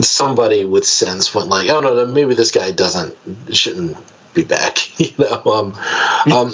somebody 0.00 0.64
with 0.64 0.86
sense 0.86 1.34
went 1.34 1.48
like, 1.48 1.68
"Oh 1.68 1.80
no, 1.80 2.06
maybe 2.06 2.34
this 2.34 2.52
guy 2.52 2.70
doesn't 2.70 3.16
shouldn't 3.52 3.96
be 4.34 4.44
back." 4.44 4.98
you 5.00 5.12
know, 5.18 5.42
um, 5.44 6.32
um, 6.32 6.52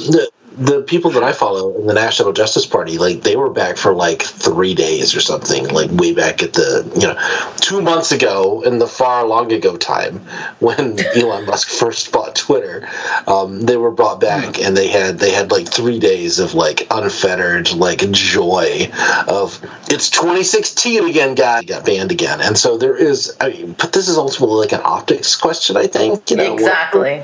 the, 0.57 0.83
people 0.83 1.11
that 1.13 1.23
I 1.23 1.33
follow 1.33 1.79
in 1.81 1.87
the 1.87 1.95
National 1.95 2.33
Justice 2.33 2.67
Party, 2.67 2.99
like 2.99 3.23
they 3.23 3.37
were 3.37 3.51
back 3.51 3.77
for 3.77 3.93
like 3.95 4.23
three 4.23 4.75
days 4.75 5.15
or 5.15 5.21
something, 5.21 5.69
like 5.69 5.91
way 5.91 6.13
back 6.13 6.43
at 6.43 6.53
the 6.53 6.91
you 6.95 7.07
know 7.07 7.51
two 7.61 7.83
months 7.83 8.13
ago 8.13 8.63
in 8.63 8.79
the 8.79 8.87
far 8.87 9.27
long 9.27 9.53
ago 9.53 9.77
time 9.77 10.19
when 10.59 10.99
Elon 11.17 11.47
Musk 11.47 11.69
first 11.69 12.13
bought 12.13 12.35
Twitter. 12.35 12.89
Um, 13.27 13.61
they 13.63 13.77
were 13.77 13.91
brought 13.91 14.21
back 14.21 14.61
and 14.61 14.77
they 14.77 14.89
had 14.89 15.19
they 15.19 15.31
had 15.33 15.51
like 15.51 15.69
three 15.69 15.99
days 15.99 16.39
of 16.39 16.55
like 16.55 16.87
unfettered 16.91 17.73
like 17.73 18.11
joy 18.11 18.91
of 19.29 19.61
it's 19.89 20.11
2016 20.11 21.09
again, 21.09 21.35
guy 21.35 21.63
got 21.63 21.85
banned 21.85 22.13
again, 22.13 22.41
and 22.41 22.57
so 22.57 22.77
there 22.79 22.97
is. 22.97 23.37
I 23.41 23.51
mean, 23.51 23.73
but 23.79 23.93
this 23.93 24.09
is 24.09 24.17
ultimately 24.19 24.57
like 24.57 24.73
an 24.73 24.81
optics 24.85 25.37
question, 25.37 25.77
I 25.77 25.87
think. 25.87 26.31
You 26.31 26.37
know, 26.37 26.55
Exactly. 26.55 27.23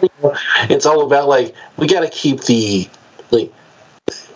it's 0.70 0.86
all 0.86 1.04
about 1.06 1.28
like 1.28 1.54
we 1.76 1.86
got 1.86 2.00
to 2.00 2.08
keep 2.10 2.42
the 2.42 2.88
like 3.30 3.52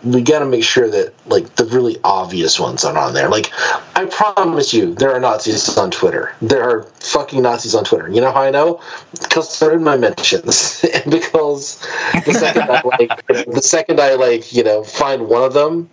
we 0.04 0.20
got 0.22 0.40
to 0.40 0.46
make 0.46 0.64
sure 0.64 0.90
that 0.90 1.14
like 1.26 1.54
the 1.54 1.64
really 1.64 1.96
obvious 2.02 2.58
ones 2.58 2.84
aren't 2.84 2.98
on 2.98 3.14
there. 3.14 3.28
Like, 3.28 3.52
I 3.96 4.06
promise 4.06 4.74
you, 4.74 4.94
there 4.94 5.12
are 5.12 5.20
Nazis 5.20 5.76
on 5.76 5.90
Twitter. 5.90 6.34
There 6.42 6.62
are 6.62 6.82
fucking 6.82 7.42
Nazis 7.42 7.74
on 7.74 7.84
Twitter. 7.84 8.08
You 8.08 8.20
know 8.20 8.32
how 8.32 8.42
I 8.42 8.50
know? 8.50 8.80
Because 9.12 9.58
they're 9.58 9.72
in 9.72 9.84
my 9.84 9.96
mentions, 9.96 10.84
and 10.94 11.10
because 11.10 11.78
the 12.26 12.34
second 12.34 12.70
I 12.70 12.82
like, 12.82 13.26
the 13.46 13.62
second 13.62 14.00
I 14.00 14.14
like, 14.14 14.52
you 14.52 14.64
know, 14.64 14.82
find 14.82 15.28
one 15.28 15.44
of 15.44 15.54
them 15.54 15.88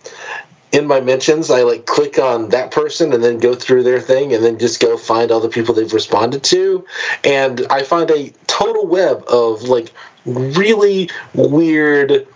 in 0.71 0.85
my 0.85 1.01
mentions, 1.01 1.49
I 1.49 1.63
like 1.63 1.85
click 1.85 2.19
on 2.19 2.49
that 2.49 2.71
person 2.71 3.13
and 3.13 3.23
then 3.23 3.39
go 3.39 3.55
through 3.55 3.83
their 3.83 3.99
thing 3.99 4.33
and 4.33 4.43
then 4.43 4.59
just 4.59 4.79
go 4.79 4.97
find 4.97 5.31
all 5.31 5.39
the 5.39 5.49
people 5.49 5.73
they've 5.73 5.91
responded 5.91 6.43
to, 6.45 6.85
and 7.23 7.65
I 7.69 7.83
find 7.83 8.09
a 8.11 8.31
total 8.47 8.87
web 8.87 9.23
of 9.27 9.63
like 9.63 9.91
really 10.25 11.09
weird 11.33 12.27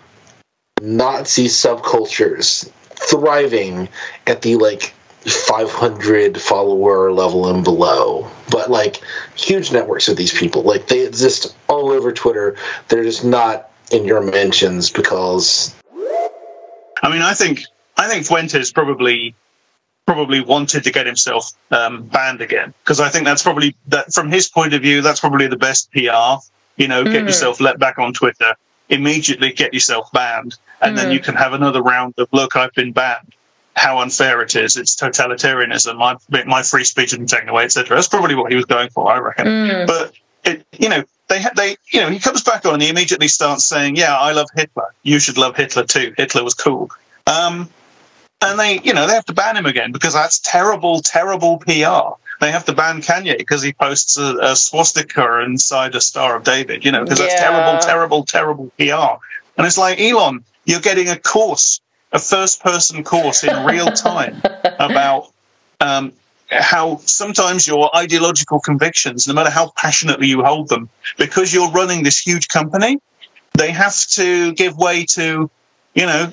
Nazi 0.84 1.46
subcultures 1.48 2.70
thriving 3.10 3.88
at 4.28 4.42
the 4.42 4.58
like 4.58 4.94
500 5.26 6.40
follower 6.42 7.12
level 7.14 7.48
and 7.50 7.64
below. 7.64 8.30
But 8.52 8.70
like 8.70 9.02
huge 9.36 9.72
networks 9.72 10.10
of 10.10 10.18
these 10.18 10.38
people, 10.38 10.64
like 10.64 10.88
they 10.88 11.06
exist 11.06 11.56
all 11.70 11.90
over 11.90 12.12
Twitter. 12.12 12.58
They're 12.90 13.04
just 13.06 13.24
not 13.24 13.72
in 13.92 14.04
your 14.06 14.22
mentions 14.22 14.90
because. 14.90 15.74
I 17.02 17.10
mean, 17.10 17.22
I 17.22 17.34
think 17.34 17.62
I 17.98 18.10
think 18.10 18.26
Fuentes 18.26 18.72
probably 18.72 19.36
probably 20.06 20.42
wanted 20.42 20.84
to 20.84 20.92
get 20.92 21.06
himself 21.06 21.52
um, 21.72 22.04
banned 22.04 22.42
again 22.42 22.74
because 22.84 23.00
I 23.00 23.08
think 23.08 23.24
that's 23.26 23.42
probably 23.44 23.76
that 23.88 24.14
from 24.14 24.30
his 24.30 24.50
point 24.50 24.74
of 24.74 24.82
view 24.82 25.02
that's 25.02 25.22
probably 25.22 25.48
the 25.48 25.56
best 25.58 25.92
PR. 25.92 26.44
You 26.76 26.88
know, 26.90 27.04
get 27.06 27.24
Mm. 27.24 27.28
yourself 27.28 27.62
let 27.62 27.78
back 27.80 28.00
on 28.00 28.14
Twitter, 28.14 28.56
immediately 28.94 29.52
get 29.54 29.74
yourself 29.74 30.12
banned, 30.12 30.56
and 30.82 30.98
then 30.98 31.10
Mm. 31.10 31.14
you 31.14 31.20
can 31.20 31.36
have 31.36 31.54
another 31.54 31.82
round 31.82 32.14
of 32.18 32.28
look, 32.32 32.56
I've 32.56 32.74
been 32.74 32.92
banned. 32.94 33.34
How 33.76 34.00
unfair 34.00 34.42
it 34.42 34.56
is! 34.56 34.78
It's 34.78 34.96
totalitarianism. 34.96 35.98
My 35.98 36.16
my 36.46 36.62
free 36.64 36.84
speech 36.84 37.14
isn't 37.14 37.28
taken 37.28 37.50
away, 37.50 37.64
etc. 37.64 37.96
That's 37.98 38.08
probably 38.08 38.36
what 38.36 38.52
he 38.52 38.56
was 38.56 38.66
going 38.66 38.90
for, 38.90 39.12
I 39.12 39.18
reckon. 39.18 39.48
Mm. 39.48 39.88
But 39.88 40.14
it, 40.44 40.66
you 40.78 40.90
know, 40.90 41.04
they 41.28 41.44
they 41.56 41.78
you 41.92 42.02
know 42.02 42.10
he 42.10 42.20
comes 42.20 42.44
back 42.44 42.66
on 42.66 42.74
and 42.76 42.84
he 42.84 42.90
immediately 42.90 43.28
starts 43.28 43.66
saying, 43.66 43.96
"Yeah, 43.96 44.16
I 44.16 44.34
love 44.34 44.48
Hitler. 44.56 44.94
You 45.02 45.18
should 45.20 45.38
love 45.40 45.56
Hitler 45.56 45.86
too. 45.86 46.14
Hitler 46.18 46.44
was 46.44 46.54
cool." 46.54 46.92
Um, 47.26 47.68
and 48.44 48.60
they 48.60 48.80
you 48.82 48.94
know 48.94 49.08
they 49.08 49.14
have 49.14 49.26
to 49.26 49.34
ban 49.34 49.58
him 49.58 49.66
again 49.66 49.92
because 49.92 50.14
that's 50.14 50.40
terrible, 50.40 51.02
terrible 51.02 51.58
PR. 51.60 52.20
They 52.40 52.52
have 52.52 52.66
to 52.66 52.74
ban 52.74 53.02
Kanye 53.02 53.38
because 53.38 53.62
he 53.62 53.74
posts 53.74 54.18
a, 54.18 54.38
a 54.42 54.56
swastika 54.56 55.42
inside 55.42 55.96
a 55.96 56.02
Star 56.02 56.36
of 56.36 56.44
David. 56.44 56.84
You 56.86 56.92
know, 56.92 57.04
because 57.04 57.20
that's 57.20 57.36
terrible, 57.36 57.80
terrible, 57.80 58.26
terrible 58.26 58.72
PR. 58.78 59.24
And 59.58 59.66
it's 59.68 59.78
like 59.78 60.00
Elon, 60.00 60.44
you're 60.66 60.82
getting 60.82 61.10
a 61.10 61.18
course, 61.18 61.80
a 62.12 62.20
first-person 62.20 63.04
course 63.04 63.44
in 63.44 63.66
real 63.66 63.88
time 63.88 64.42
about 64.80 65.32
um, 65.80 66.12
how 66.50 66.98
sometimes 67.06 67.68
your 67.68 67.96
ideological 67.96 68.60
convictions, 68.60 69.28
no 69.28 69.34
matter 69.34 69.52
how 69.52 69.72
passionately 69.76 70.28
you 70.28 70.44
hold 70.44 70.70
them, 70.70 70.90
because 71.18 71.54
you're 71.54 71.72
running 71.72 72.04
this 72.04 72.18
huge 72.18 72.48
company, 72.48 73.00
they 73.54 73.72
have 73.72 73.96
to 74.08 74.54
give 74.54 74.76
way 74.76 75.06
to, 75.06 75.50
you 75.94 76.06
know, 76.06 76.32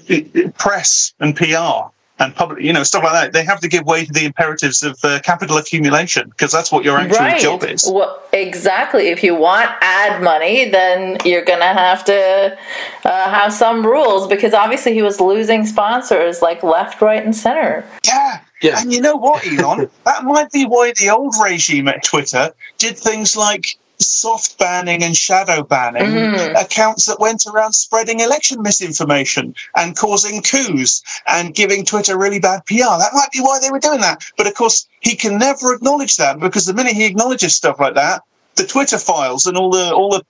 press 0.57 1.13
and 1.21 1.37
PR 1.37 1.91
and 2.21 2.35
public, 2.35 2.63
you 2.63 2.73
know, 2.73 2.83
stuff 2.83 3.03
like 3.03 3.13
that. 3.13 3.33
They 3.33 3.45
have 3.45 3.61
to 3.61 3.69
give 3.69 3.85
way 3.85 4.05
to 4.05 4.13
the 4.13 4.27
imperatives 4.27 4.83
of 4.83 4.99
uh, 5.03 5.21
capital 5.21 5.57
accumulation 5.57 6.29
because 6.29 6.53
that's 6.53 6.71
what 6.71 6.85
your 6.85 6.99
actual 6.99 7.19
right. 7.19 7.41
job 7.41 7.65
is. 7.65 7.91
Well, 7.91 8.23
exactly. 8.33 9.09
If 9.09 9.25
you 9.25 9.35
want 9.35 9.71
ad 9.81 10.23
money, 10.23 10.69
then 10.69 11.17
you're 11.25 11.45
gonna 11.45 11.73
have 11.73 12.05
to 12.05 12.59
uh, 13.05 13.31
have 13.31 13.53
some 13.53 13.85
rules 13.85 14.29
because 14.29 14.53
obviously 14.55 14.93
he 14.93 15.03
was 15.03 15.21
losing 15.21 15.67
sponsors 15.67 16.43
like 16.43 16.63
left, 16.63 17.01
right, 17.01 17.25
and 17.25 17.35
center. 17.35 17.85
Yeah. 18.07 18.41
Yeah. 18.63 18.81
And 18.81 18.93
you 18.93 19.01
know 19.01 19.17
what, 19.17 19.47
Elon? 19.47 19.89
that 20.05 20.25
might 20.25 20.53
be 20.53 20.67
why 20.67 20.93
the 20.93 21.11
old 21.11 21.35
regime 21.43 21.89
at 21.89 22.05
Twitter 22.05 22.53
did 22.77 22.99
things 22.99 23.37
like 23.37 23.79
soft 24.03 24.59
banning 24.59 25.03
and 25.03 25.17
shadow 25.17 25.63
banning 25.63 26.05
Mhm. 26.07 26.61
accounts 26.61 27.07
that 27.07 27.21
went 27.21 27.45
around 27.47 27.73
spreading 27.73 28.21
election 28.21 28.63
misinformation 28.63 29.55
and 29.77 29.97
causing 29.97 30.43
coups 30.43 31.03
and 31.27 31.55
giving 31.55 31.85
Twitter 31.85 32.17
really 32.17 32.39
bad 32.39 32.65
PR. 32.67 32.99
That 32.99 33.13
might 33.15 33.31
be 33.33 33.41
why 33.41 33.59
they 33.61 33.71
were 33.71 33.79
doing 33.79 34.01
that. 34.01 34.23
But 34.37 34.47
of 34.47 34.55
course, 34.55 34.87
he 35.01 35.17
can 35.17 35.39
never 35.39 35.75
acknowledge 35.75 36.17
that 36.17 36.41
because 36.41 36.67
the 36.67 36.75
minute 36.75 36.95
he 36.95 37.05
acknowledges 37.05 37.55
stuff 37.55 37.79
like 37.79 37.95
that, 37.95 38.23
the 38.57 38.67
Twitter 38.67 38.99
files 38.99 39.47
and 39.47 39.57
all 39.57 39.71
the 39.71 39.93
all 39.93 40.11
the 40.11 40.25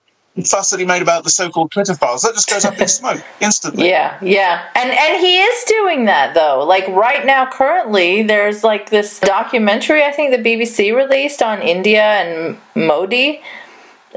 fuss 0.45 0.69
that 0.69 0.79
he 0.79 0.85
made 0.85 1.01
about 1.01 1.25
the 1.25 1.29
so-called 1.29 1.69
Twitter 1.71 1.93
files, 1.93 2.21
that 2.21 2.33
just 2.33 2.49
goes 2.49 2.63
up 2.63 2.79
in 2.79 2.87
smoke 2.99 3.21
instantly. 3.41 3.89
Yeah, 3.89 4.15
yeah. 4.21 4.61
And 4.75 4.89
and 4.89 5.19
he 5.19 5.39
is 5.41 5.63
doing 5.65 6.05
that 6.05 6.33
though. 6.33 6.63
Like 6.65 6.87
right 6.87 7.25
now 7.25 7.45
currently 7.51 8.23
there's 8.23 8.63
like 8.63 8.89
this 8.91 9.19
documentary 9.19 10.03
I 10.05 10.11
think 10.11 10.31
the 10.31 10.37
BBC 10.41 10.95
released 10.95 11.41
on 11.43 11.61
India 11.61 12.03
and 12.03 12.57
Modi, 12.75 13.41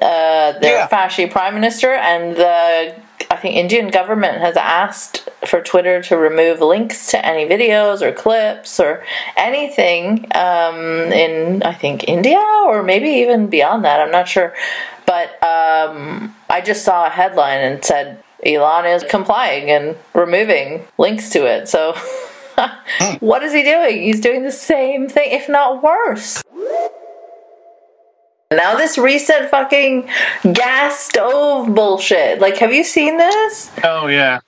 uh 0.02 0.52
their 0.58 0.78
Yeah. 0.78 0.88
Fasci 0.88 1.30
prime 1.30 1.54
minister 1.54 1.92
and 1.92 2.36
the 2.36 2.94
I 3.30 3.36
think 3.36 3.56
Indian 3.56 3.88
government 3.88 4.38
has 4.38 4.56
asked 4.56 5.28
for 5.46 5.60
Twitter 5.60 6.02
to 6.02 6.16
remove 6.16 6.60
links 6.60 7.08
to 7.08 7.24
any 7.26 7.46
videos 7.46 8.02
or 8.02 8.12
clips 8.12 8.78
or 8.78 9.02
anything 9.36 10.26
um, 10.34 11.12
in 11.12 11.62
I 11.62 11.74
think 11.74 12.06
India 12.08 12.38
or 12.66 12.82
maybe 12.82 13.08
even 13.08 13.48
beyond 13.48 13.84
that. 13.84 14.00
I'm 14.00 14.10
not 14.12 14.28
sure, 14.28 14.54
but 15.06 15.42
um, 15.42 16.34
I 16.48 16.60
just 16.60 16.84
saw 16.84 17.06
a 17.06 17.10
headline 17.10 17.60
and 17.60 17.84
said 17.84 18.22
Elon 18.44 18.86
is 18.86 19.02
complying 19.04 19.70
and 19.70 19.96
removing 20.14 20.86
links 20.98 21.30
to 21.30 21.46
it. 21.46 21.68
So, 21.68 21.94
what 23.20 23.42
is 23.42 23.52
he 23.52 23.62
doing? 23.62 24.02
He's 24.02 24.20
doing 24.20 24.42
the 24.44 24.52
same 24.52 25.08
thing, 25.08 25.32
if 25.32 25.48
not 25.48 25.82
worse. 25.82 26.43
Now, 28.56 28.76
this 28.76 28.96
recent 28.98 29.50
fucking 29.50 30.08
gas 30.52 30.98
stove 31.00 31.74
bullshit. 31.74 32.40
Like, 32.40 32.56
have 32.58 32.72
you 32.72 32.84
seen 32.84 33.16
this? 33.18 33.70
Oh 33.82 34.06
yeah. 34.06 34.40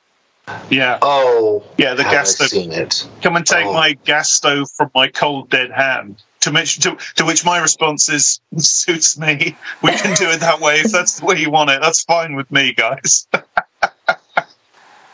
Yeah. 0.70 0.98
Oh, 1.02 1.64
Yeah, 1.76 1.94
the 1.94 2.04
gas 2.04 2.36
stove. 2.36 2.48
seen 2.48 2.72
it? 2.72 3.08
Come 3.22 3.34
and 3.36 3.44
take 3.44 3.66
Oh. 3.66 3.72
my 3.72 3.94
gas 4.04 4.30
stove 4.30 4.70
from 4.76 4.90
my 4.94 5.08
cold 5.08 5.50
dead 5.50 5.70
hand. 5.72 6.22
To 6.42 6.52
which, 6.52 6.78
to, 6.80 6.96
to 7.16 7.24
which 7.24 7.44
my 7.44 7.58
response 7.58 8.08
is, 8.08 8.40
suits 8.56 9.18
me. 9.18 9.56
We 9.82 9.90
can 9.92 10.14
do 10.14 10.30
it 10.30 10.38
that 10.40 10.60
way 10.60 10.76
if 10.80 10.92
that's 10.92 11.18
the 11.18 11.26
way 11.26 11.38
you 11.40 11.50
want 11.50 11.70
it. 11.70 11.80
That's 11.82 12.04
fine 12.04 12.36
with 12.36 12.48
me, 12.52 12.72
guys. 12.74 13.26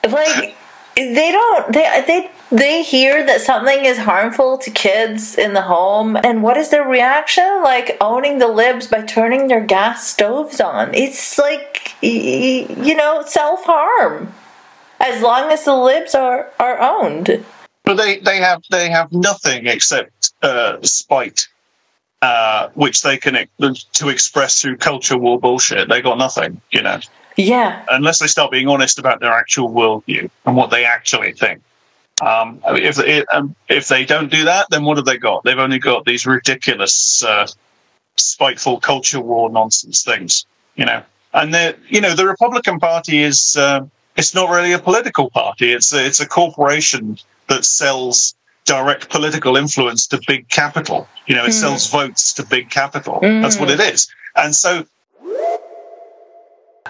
like 0.07 0.55
they 0.95 1.33
don't 1.33 1.73
they 1.73 2.05
they 2.07 2.31
they 2.51 2.83
hear 2.83 3.25
that 3.25 3.41
something 3.41 3.85
is 3.85 3.99
harmful 3.99 4.59
to 4.59 4.71
kids 4.71 5.39
in 5.39 5.55
the 5.55 5.63
home. 5.63 6.17
And 6.17 6.43
what 6.43 6.57
is 6.57 6.69
their 6.71 6.87
reaction? 6.87 7.63
Like 7.63 7.97
owning 8.01 8.39
the 8.39 8.49
libs 8.49 8.87
by 8.87 9.03
turning 9.03 9.49
their 9.49 9.65
gas 9.65 10.07
stoves 10.07 10.61
on. 10.61 10.95
It's 10.95 11.39
like 11.39 11.95
you 12.03 12.95
know 12.95 13.23
self-harm. 13.27 14.35
As 15.01 15.21
long 15.23 15.51
as 15.51 15.65
the 15.65 15.75
libs 15.75 16.15
are 16.15 16.51
are 16.61 16.81
owned. 16.81 17.45
But 17.85 17.95
they, 17.95 18.19
they 18.19 18.37
have 18.37 18.63
they 18.71 18.91
have 18.91 19.13
nothing 19.13 19.67
except 19.67 20.33
uh, 20.43 20.81
spite, 20.83 21.49
uh, 22.21 22.69
which 22.75 23.03
they 23.03 23.17
can 23.17 23.49
to 23.95 24.09
express 24.09 24.61
through 24.61 24.77
culture 24.77 25.19
war 25.19 25.41
bullshit. 25.41 25.89
They 25.89 26.01
got 26.01 26.19
nothing, 26.19 26.61
you 26.71 26.83
know, 26.83 27.01
yeah 27.37 27.85
unless 27.91 28.19
they 28.19 28.27
start 28.27 28.51
being 28.51 28.69
honest 28.69 28.99
about 28.99 29.21
their 29.21 29.33
actual 29.33 29.71
worldview 29.71 30.31
and 30.45 30.57
what 30.57 30.71
they 30.71 30.85
actually 30.85 31.33
think. 31.33 31.63
Um, 32.21 32.61
if 32.67 33.01
it, 33.01 33.27
um, 33.33 33.57
if 33.69 33.89
they 33.89 34.05
don't 34.05 34.31
do 34.31 34.45
that, 34.45 34.69
then 34.71 34.85
what 34.85 34.97
have 34.97 35.07
they 35.07 35.17
got? 35.17 35.43
They've 35.43 35.59
only 35.59 35.81
got 35.81 36.05
these 36.05 36.25
ridiculous, 36.25 37.25
uh, 37.25 37.49
spiteful 38.17 38.79
culture 38.79 39.21
war 39.21 39.51
nonsense 39.51 40.05
things, 40.05 40.47
you 40.77 40.85
know. 40.85 41.03
And 41.35 41.53
the 41.53 41.77
you 41.89 42.01
know 42.01 42.15
the 42.15 42.27
Republican 42.27 42.79
Party 42.79 43.23
is 43.23 43.57
uh, 43.57 43.87
it's 44.15 44.35
not 44.35 44.51
really 44.51 44.73
a 44.73 44.79
political 44.79 45.31
party. 45.31 45.73
It's 45.73 45.93
a, 45.93 46.05
it's 46.05 46.21
a 46.21 46.29
corporation 46.29 47.19
that 47.49 47.65
sells 47.65 48.35
direct 48.65 49.09
political 49.09 49.57
influence 49.57 50.07
to 50.09 50.21
big 50.27 50.49
capital. 50.49 51.09
You 51.27 51.35
know, 51.35 51.47
it 51.47 51.53
sells 51.53 51.91
votes 51.91 52.35
to 52.35 52.47
big 52.47 52.71
capital. 52.71 53.19
That's 53.43 53.59
what 53.59 53.71
it 53.71 53.81
is. 53.81 54.09
And 54.37 54.55
so 54.55 54.87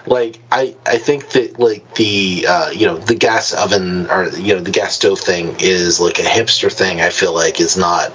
like 0.05 0.39
I, 0.51 0.75
I 0.85 0.97
think 0.97 1.29
that 1.29 1.59
like 1.59 1.95
the 1.95 2.45
uh, 2.47 2.69
you 2.71 2.85
know 2.87 2.97
the 2.97 3.15
gas 3.15 3.53
oven 3.53 4.09
or 4.09 4.27
you 4.29 4.55
know 4.55 4.59
the 4.61 4.71
gas 4.71 4.95
stove 4.95 5.19
thing 5.19 5.55
is 5.59 5.99
like 5.99 6.19
a 6.19 6.23
hipster 6.23 6.71
thing 6.71 6.99
i 6.99 7.09
feel 7.09 7.33
like 7.33 7.59
is 7.61 7.77
not 7.77 8.13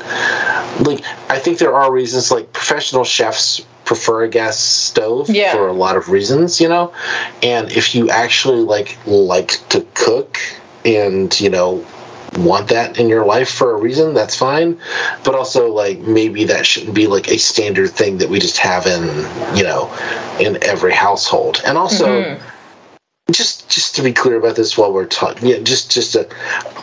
like 0.84 1.02
i 1.30 1.38
think 1.38 1.58
there 1.58 1.74
are 1.74 1.90
reasons 1.90 2.30
like 2.30 2.52
professional 2.52 3.04
chefs 3.04 3.60
prefer 3.84 4.24
a 4.24 4.28
gas 4.28 4.58
stove 4.58 5.30
Yeah. 5.30 5.52
for 5.52 5.68
a 5.68 5.72
lot 5.72 5.96
of 5.96 6.10
reasons 6.10 6.60
you 6.60 6.68
know 6.68 6.92
and 7.42 7.72
if 7.72 7.94
you 7.94 8.10
actually 8.10 8.60
like 8.62 8.98
like 9.06 9.66
to 9.70 9.86
cook 9.94 10.38
and 10.84 11.38
you 11.40 11.48
know 11.48 11.86
want 12.36 12.68
that 12.68 12.98
in 12.98 13.08
your 13.08 13.24
life 13.24 13.50
for 13.50 13.72
a 13.72 13.76
reason 13.76 14.14
that's 14.14 14.36
fine. 14.36 14.80
But 15.24 15.34
also 15.34 15.72
like 15.72 15.98
maybe 15.98 16.44
that 16.44 16.66
shouldn't 16.66 16.94
be 16.94 17.06
like 17.06 17.28
a 17.28 17.38
standard 17.38 17.90
thing 17.90 18.18
that 18.18 18.28
we 18.28 18.38
just 18.38 18.58
have 18.58 18.86
in 18.86 19.56
you 19.56 19.64
know 19.64 19.92
in 20.40 20.62
every 20.62 20.92
household. 20.92 21.60
And 21.64 21.78
also 21.78 22.22
mm-hmm. 22.22 23.32
just 23.32 23.68
just 23.68 23.96
to 23.96 24.02
be 24.02 24.12
clear 24.12 24.36
about 24.36 24.56
this 24.56 24.76
while 24.76 24.92
we're 24.92 25.06
talking, 25.06 25.48
yeah, 25.48 25.58
just 25.58 25.90
just 25.90 26.12
to 26.12 26.28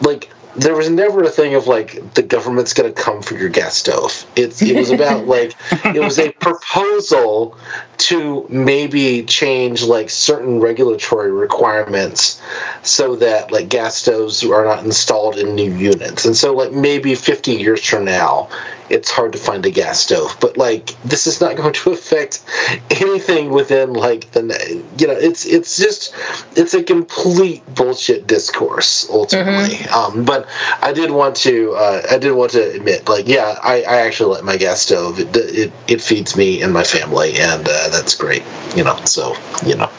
like 0.02 0.30
there 0.56 0.76
was 0.76 0.90
never 0.90 1.24
a 1.24 1.30
thing 1.30 1.56
of 1.56 1.68
like 1.68 2.14
the 2.14 2.22
government's 2.22 2.74
going 2.74 2.94
to 2.94 3.02
come 3.02 3.22
for 3.22 3.36
your 3.36 3.50
gas 3.50 3.76
stove. 3.76 4.26
It 4.36 4.62
it 4.62 4.76
was 4.78 4.90
about 4.90 5.26
like 5.28 5.54
it 5.86 6.00
was 6.00 6.18
a 6.20 6.32
proposal 6.32 7.58
to 7.98 8.46
maybe 8.50 9.24
change 9.24 9.84
like 9.84 10.10
certain 10.10 10.60
regulatory 10.60 11.32
requirements 11.32 12.42
so 12.84 13.16
that 13.18 13.52
like 13.52 13.70
gas 13.70 13.96
stoves 13.96 14.44
are 14.44 14.66
not 14.66 14.84
installed 14.84 15.38
in 15.38 15.56
new 15.56 15.74
units. 15.74 16.26
And 16.26 16.36
so 16.36 16.54
like 16.54 16.72
maybe 16.72 17.16
50 17.16 17.52
years 17.54 17.86
from 17.86 18.06
now 18.06 18.50
it's 18.90 19.10
hard 19.10 19.34
to 19.34 19.38
find 19.38 19.66
a 19.66 19.72
gas 19.72 20.00
stove, 20.00 20.38
but 20.40 20.58
like 20.58 20.90
this 21.04 21.28
is 21.28 21.42
not 21.42 21.56
going 21.58 21.74
to 21.74 21.92
affect 21.92 22.44
anything 22.92 23.50
within 23.50 23.94
like 23.94 24.32
the 24.32 24.84
you 24.98 25.08
know 25.08 25.14
it's 25.14 25.46
it's 25.46 25.78
just 25.78 26.14
it's 26.56 26.74
a 26.74 26.84
complete 26.84 27.64
bullshit 27.74 28.28
discourse 28.28 29.10
ultimately. 29.10 29.86
Um, 29.90 30.26
but 30.26 30.48
I 30.82 30.94
did 30.94 31.12
want 31.12 31.36
to 31.38 31.74
uh, 31.74 32.02
I 32.12 32.18
did 32.18 32.32
want 32.32 32.52
to 32.52 32.76
admit 32.76 33.08
like 33.08 33.28
yeah 33.28 33.58
I, 33.62 33.84
I 33.84 33.98
actually 34.02 34.36
like 34.36 34.44
my 34.44 34.58
gas 34.58 34.82
stove 34.82 35.20
it, 35.20 35.36
it 35.36 35.72
it 35.88 36.02
feeds 36.02 36.36
me 36.36 36.62
and 36.62 36.74
my 36.74 36.84
family 36.84 37.36
and 37.36 37.68
uh, 37.68 37.90
that's 37.90 38.16
great 38.16 38.44
you 38.76 38.84
know 38.84 38.96
so 39.06 39.36
you 39.66 39.76
know 39.76 39.90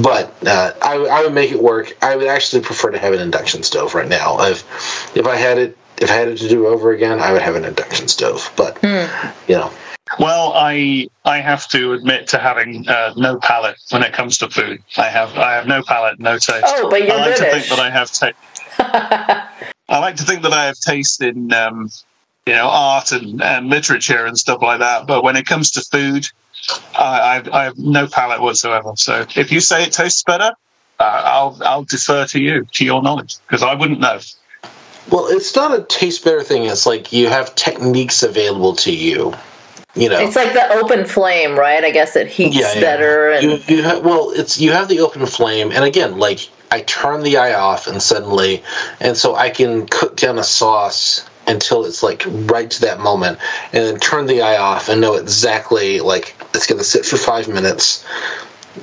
but 0.00 0.34
uh, 0.46 0.72
I 0.80 0.94
I 0.94 1.22
would 1.22 1.34
make 1.34 1.52
it 1.52 1.62
work. 1.62 1.96
I 2.02 2.16
would 2.16 2.26
actually 2.26 2.62
prefer 2.62 2.90
to 2.90 2.98
have 2.98 3.12
an 3.12 3.20
induction 3.20 3.62
stove 3.62 3.94
right 3.94 4.08
now. 4.08 4.42
If 4.42 5.16
if 5.16 5.26
I 5.26 5.36
had 5.36 5.58
it 5.58 5.76
if 5.98 6.10
I 6.10 6.14
had 6.14 6.28
it 6.28 6.38
to 6.38 6.48
do 6.48 6.66
over 6.66 6.92
again, 6.92 7.20
I 7.20 7.32
would 7.32 7.42
have 7.42 7.56
an 7.56 7.64
induction 7.64 8.08
stove. 8.08 8.52
But 8.56 8.78
you 8.82 9.54
know, 9.56 9.70
Well, 10.18 10.52
I 10.54 11.08
I 11.24 11.38
have 11.38 11.68
to 11.68 11.92
admit 11.92 12.28
to 12.28 12.38
having 12.38 12.88
uh, 12.88 13.14
no 13.16 13.38
palate 13.38 13.76
when 13.90 14.02
it 14.02 14.12
comes 14.12 14.38
to 14.38 14.48
food. 14.48 14.82
I 14.96 15.08
have 15.08 15.36
I 15.36 15.54
have 15.54 15.66
no 15.66 15.82
palate, 15.82 16.18
no 16.18 16.34
taste. 16.34 16.64
Oh, 16.66 16.88
but 16.90 17.02
you're 17.02 17.16
I 17.16 17.26
like 17.26 17.36
to 17.36 17.44
think 17.44 17.66
that 17.68 17.80
I 17.80 17.90
have 17.90 18.10
ta- 18.12 18.32
I 19.88 19.98
like 19.98 20.16
to 20.16 20.24
think 20.24 20.42
that 20.42 20.52
I 20.52 20.66
have 20.66 20.78
taste 20.78 21.22
in 21.22 21.52
um, 21.52 21.88
you 22.46 22.54
know 22.54 22.68
art 22.68 23.12
and, 23.12 23.42
and 23.42 23.68
literature 23.68 24.26
and 24.26 24.36
stuff 24.36 24.62
like 24.62 24.80
that. 24.80 25.06
But 25.06 25.22
when 25.22 25.36
it 25.36 25.46
comes 25.46 25.72
to 25.72 25.80
food, 25.82 26.26
I, 26.96 27.42
I, 27.52 27.60
I 27.60 27.64
have 27.64 27.78
no 27.78 28.06
palate 28.06 28.40
whatsoever. 28.40 28.92
So 28.96 29.26
if 29.36 29.52
you 29.52 29.60
say 29.60 29.84
it 29.84 29.92
tastes 29.92 30.22
better, 30.24 30.52
uh, 30.98 31.22
I'll 31.24 31.58
I'll 31.64 31.84
defer 31.84 32.26
to 32.26 32.40
you 32.40 32.66
to 32.72 32.84
your 32.84 33.02
knowledge 33.02 33.36
because 33.46 33.62
I 33.62 33.74
wouldn't 33.74 34.00
know. 34.00 34.18
Well, 35.10 35.26
it's 35.28 35.54
not 35.54 35.78
a 35.78 35.82
taste 35.84 36.24
better 36.24 36.42
thing. 36.42 36.64
It's 36.64 36.86
like 36.86 37.12
you 37.12 37.28
have 37.28 37.54
techniques 37.54 38.22
available 38.22 38.74
to 38.76 38.94
you. 38.94 39.34
You 39.94 40.08
know, 40.08 40.20
It's 40.20 40.36
like 40.36 40.54
the 40.54 40.72
open 40.72 41.04
flame, 41.04 41.58
right? 41.58 41.84
I 41.84 41.90
guess 41.90 42.16
it 42.16 42.26
heats 42.28 42.56
better 42.74 43.30
and 43.30 43.42
you, 43.44 43.76
you 43.76 43.82
have, 43.82 44.02
well, 44.02 44.30
it's 44.30 44.58
you 44.58 44.72
have 44.72 44.88
the 44.88 45.00
open 45.00 45.26
flame, 45.26 45.70
and 45.70 45.84
again, 45.84 46.18
like 46.18 46.48
I 46.70 46.80
turn 46.80 47.22
the 47.22 47.36
eye 47.36 47.52
off, 47.52 47.86
and 47.86 48.00
suddenly, 48.00 48.62
and 49.00 49.14
so 49.14 49.34
I 49.34 49.50
can 49.50 49.86
cook 49.86 50.16
down 50.16 50.38
a 50.38 50.44
sauce 50.44 51.28
until 51.46 51.84
it's 51.84 52.02
like 52.02 52.24
right 52.26 52.70
to 52.70 52.80
that 52.82 53.00
moment, 53.00 53.38
and 53.74 53.84
then 53.84 54.00
turn 54.00 54.24
the 54.24 54.40
eye 54.40 54.56
off 54.56 54.88
and 54.88 54.98
know 55.02 55.16
exactly 55.16 56.00
like 56.00 56.34
it's 56.54 56.66
going 56.66 56.78
to 56.78 56.84
sit 56.84 57.04
for 57.04 57.18
five 57.18 57.48
minutes. 57.48 58.02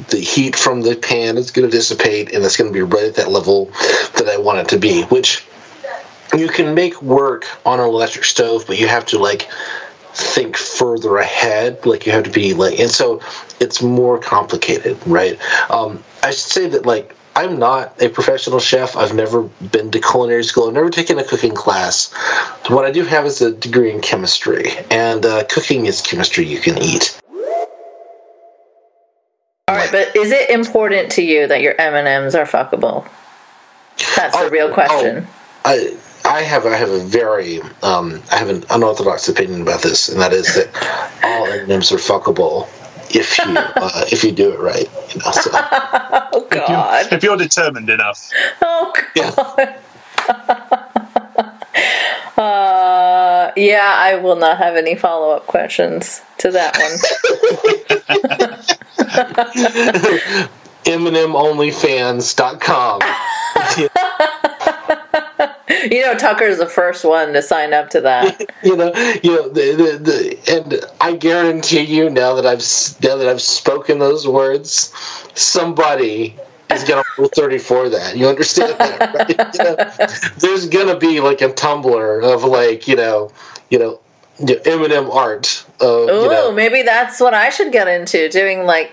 The 0.10 0.20
heat 0.20 0.56
from 0.56 0.82
the 0.82 0.96
pan 0.96 1.38
is 1.38 1.50
going 1.50 1.68
to 1.68 1.76
dissipate, 1.76 2.32
and 2.32 2.46
it's 2.46 2.56
going 2.56 2.72
to 2.72 2.74
be 2.74 2.84
right 2.84 3.06
at 3.06 3.16
that 3.16 3.32
level 3.32 3.72
that 4.18 4.30
I 4.32 4.38
want 4.38 4.60
it 4.60 4.68
to 4.70 4.78
be, 4.78 5.02
which 5.06 5.44
you 6.38 6.48
can 6.48 6.74
make 6.76 7.02
work 7.02 7.46
on 7.66 7.80
an 7.80 7.86
electric 7.86 8.26
stove, 8.26 8.66
but 8.68 8.80
you 8.80 8.88
have 8.88 9.06
to 9.08 9.20
like 9.20 9.50
think 10.14 10.58
further 10.58 11.18
ahead. 11.18 11.86
Like 11.86 12.06
you 12.06 12.12
have 12.12 12.24
to 12.26 12.30
be 12.32 12.54
like, 12.54 12.80
and 12.80 12.92
so 12.92 13.22
it's 13.60 13.82
more 13.82 14.18
complicated, 14.20 14.98
right? 15.06 15.40
Um, 15.72 16.04
I 16.24 16.32
should 16.32 16.52
say 16.52 16.68
that 16.70 16.86
like 16.86 17.16
I'm 17.36 17.58
not 17.60 18.02
a 18.02 18.10
professional 18.10 18.60
chef. 18.60 18.96
I've 18.98 19.14
never 19.16 19.44
been 19.44 19.92
to 19.92 20.02
culinary 20.02 20.44
school. 20.44 20.68
I've 20.68 20.74
never 20.74 20.90
taken 20.90 21.20
a 21.20 21.24
cooking 21.24 21.54
class. 21.56 22.12
What 22.68 22.86
I 22.86 22.92
do 22.92 23.04
have 23.06 23.26
is 23.26 23.42
a 23.42 23.52
degree 23.52 23.92
in 23.92 24.02
chemistry, 24.02 24.72
and 24.92 25.26
uh, 25.26 25.44
cooking 25.46 25.86
is 25.86 26.02
chemistry 26.02 26.46
you 26.46 26.60
can 26.60 26.78
eat. 26.80 27.20
all 29.68 29.76
right. 29.76 29.92
But 29.92 30.16
is 30.16 30.32
it 30.32 30.50
important 30.50 31.12
to 31.14 31.22
you 31.24 31.48
that 31.48 31.62
your 31.62 31.80
M 31.80 31.94
and 31.94 32.08
M's 32.08 32.36
are 32.36 32.46
fuckable? 32.46 33.08
That's 34.16 34.36
Oh, 34.36 34.46
the 34.46 34.52
real 34.52 34.74
question. 34.74 35.28
I 35.66 35.98
I 36.26 36.42
have 36.42 36.66
I 36.66 36.76
have 36.76 36.90
a 36.90 37.00
very 37.00 37.62
um, 37.82 38.22
I 38.32 38.38
have 38.38 38.50
an 38.50 38.64
unorthodox 38.70 39.30
opinion 39.30 39.62
about 39.62 39.82
this, 39.82 40.10
and 40.10 40.20
that 40.22 40.34
is 40.34 40.54
that 40.56 40.68
all 41.24 41.48
M&Ms 41.48 41.92
are 41.92 41.96
fuckable 41.98 42.68
if 43.14 43.38
you 43.40 43.46
uh, 43.58 44.06
if 44.12 44.24
you 44.24 44.32
do 44.32 44.52
it 44.54 44.60
right. 44.60 44.88
You 45.14 45.22
know, 45.22 45.32
so. 45.32 45.52
Oh 46.32 46.46
God. 46.50 47.12
If 47.12 47.24
you're 47.24 47.38
determined 47.38 47.90
enough. 47.90 48.30
Oh 48.62 48.94
Yeah. 49.16 49.32
God. 49.36 49.76
uh, 52.38 53.52
yeah, 53.56 53.96
I 53.98 54.16
will 54.22 54.36
not 54.36 54.60
have 54.60 54.76
any 54.76 54.94
follow 54.96 55.32
up 55.32 55.48
questions 55.48 56.22
to 56.40 56.52
that 56.52 56.78
one. 56.78 57.00
MNMOnlyFans.com. 60.86 63.02
you 65.92 66.02
know, 66.02 66.16
Tucker's 66.16 66.58
the 66.58 66.66
first 66.68 67.04
one 67.06 67.34
to 67.34 67.42
sign 67.42 67.74
up 67.74 67.90
to 67.92 68.02
that. 68.02 68.40
you 68.64 68.76
know, 68.76 68.94
you 69.24 69.32
know, 69.36 69.50
the, 69.50 69.76
the, 69.76 69.98
the, 69.98 70.56
and 70.56 70.86
I 71.02 71.16
guarantee 71.16 71.82
you 71.84 72.10
now 72.10 72.36
that 72.36 72.46
I've 72.46 72.60
now 73.04 73.16
that 73.18 73.28
I've 73.28 73.42
spoken 73.42 74.00
those 74.00 74.28
words, 74.28 74.94
somebody 75.36 76.36
is 76.72 76.84
gonna 76.84 77.04
roll 77.18 77.30
thirty 77.30 77.58
for 77.58 77.90
that. 77.90 78.18
You 78.18 78.28
understand 78.28 78.76
that? 78.80 79.16
Right? 79.16 79.56
You 79.56 79.64
know, 79.64 80.32
there's 80.38 80.68
gonna 80.70 80.98
be 80.98 81.20
like 81.20 81.42
a 81.42 81.50
Tumblr 81.50 82.24
of 82.24 82.44
like 82.44 82.88
you 82.88 82.96
know, 82.96 83.32
you 83.70 83.80
know, 83.80 84.00
M&M 84.42 85.12
art. 85.12 85.66
Of, 85.82 86.10
Ooh, 86.10 86.22
you 86.24 86.30
know, 86.30 86.52
maybe 86.52 86.82
that's 86.84 87.20
what 87.20 87.34
I 87.34 87.50
should 87.50 87.72
get 87.72 87.88
into, 87.88 88.30
doing 88.30 88.66
like 88.66 88.92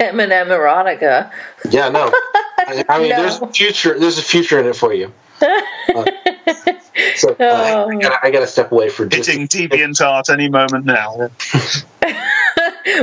M&M 0.00 0.48
erotica. 0.48 1.30
yeah, 1.70 1.88
no. 1.88 2.10
I, 2.58 2.84
I 2.88 2.98
mean, 2.98 3.10
No. 3.10 3.22
there's 3.22 3.40
a 3.40 3.46
future. 3.48 3.98
There's 3.98 4.18
a 4.18 4.22
future 4.22 4.58
in 4.58 4.66
it 4.66 4.76
for 4.76 4.92
you. 4.92 5.12
Uh, 5.40 6.04
so 7.16 7.30
uh, 7.30 7.36
Oh. 7.40 7.90
I, 7.90 7.96
gotta, 7.96 8.26
I 8.26 8.30
gotta 8.30 8.46
step 8.46 8.72
away 8.72 8.88
for 8.88 9.06
just 9.06 9.28
Hitting 9.28 9.48
DeviantArt 9.48 10.32
any 10.32 10.48
moment 10.48 10.84
now. 10.84 11.30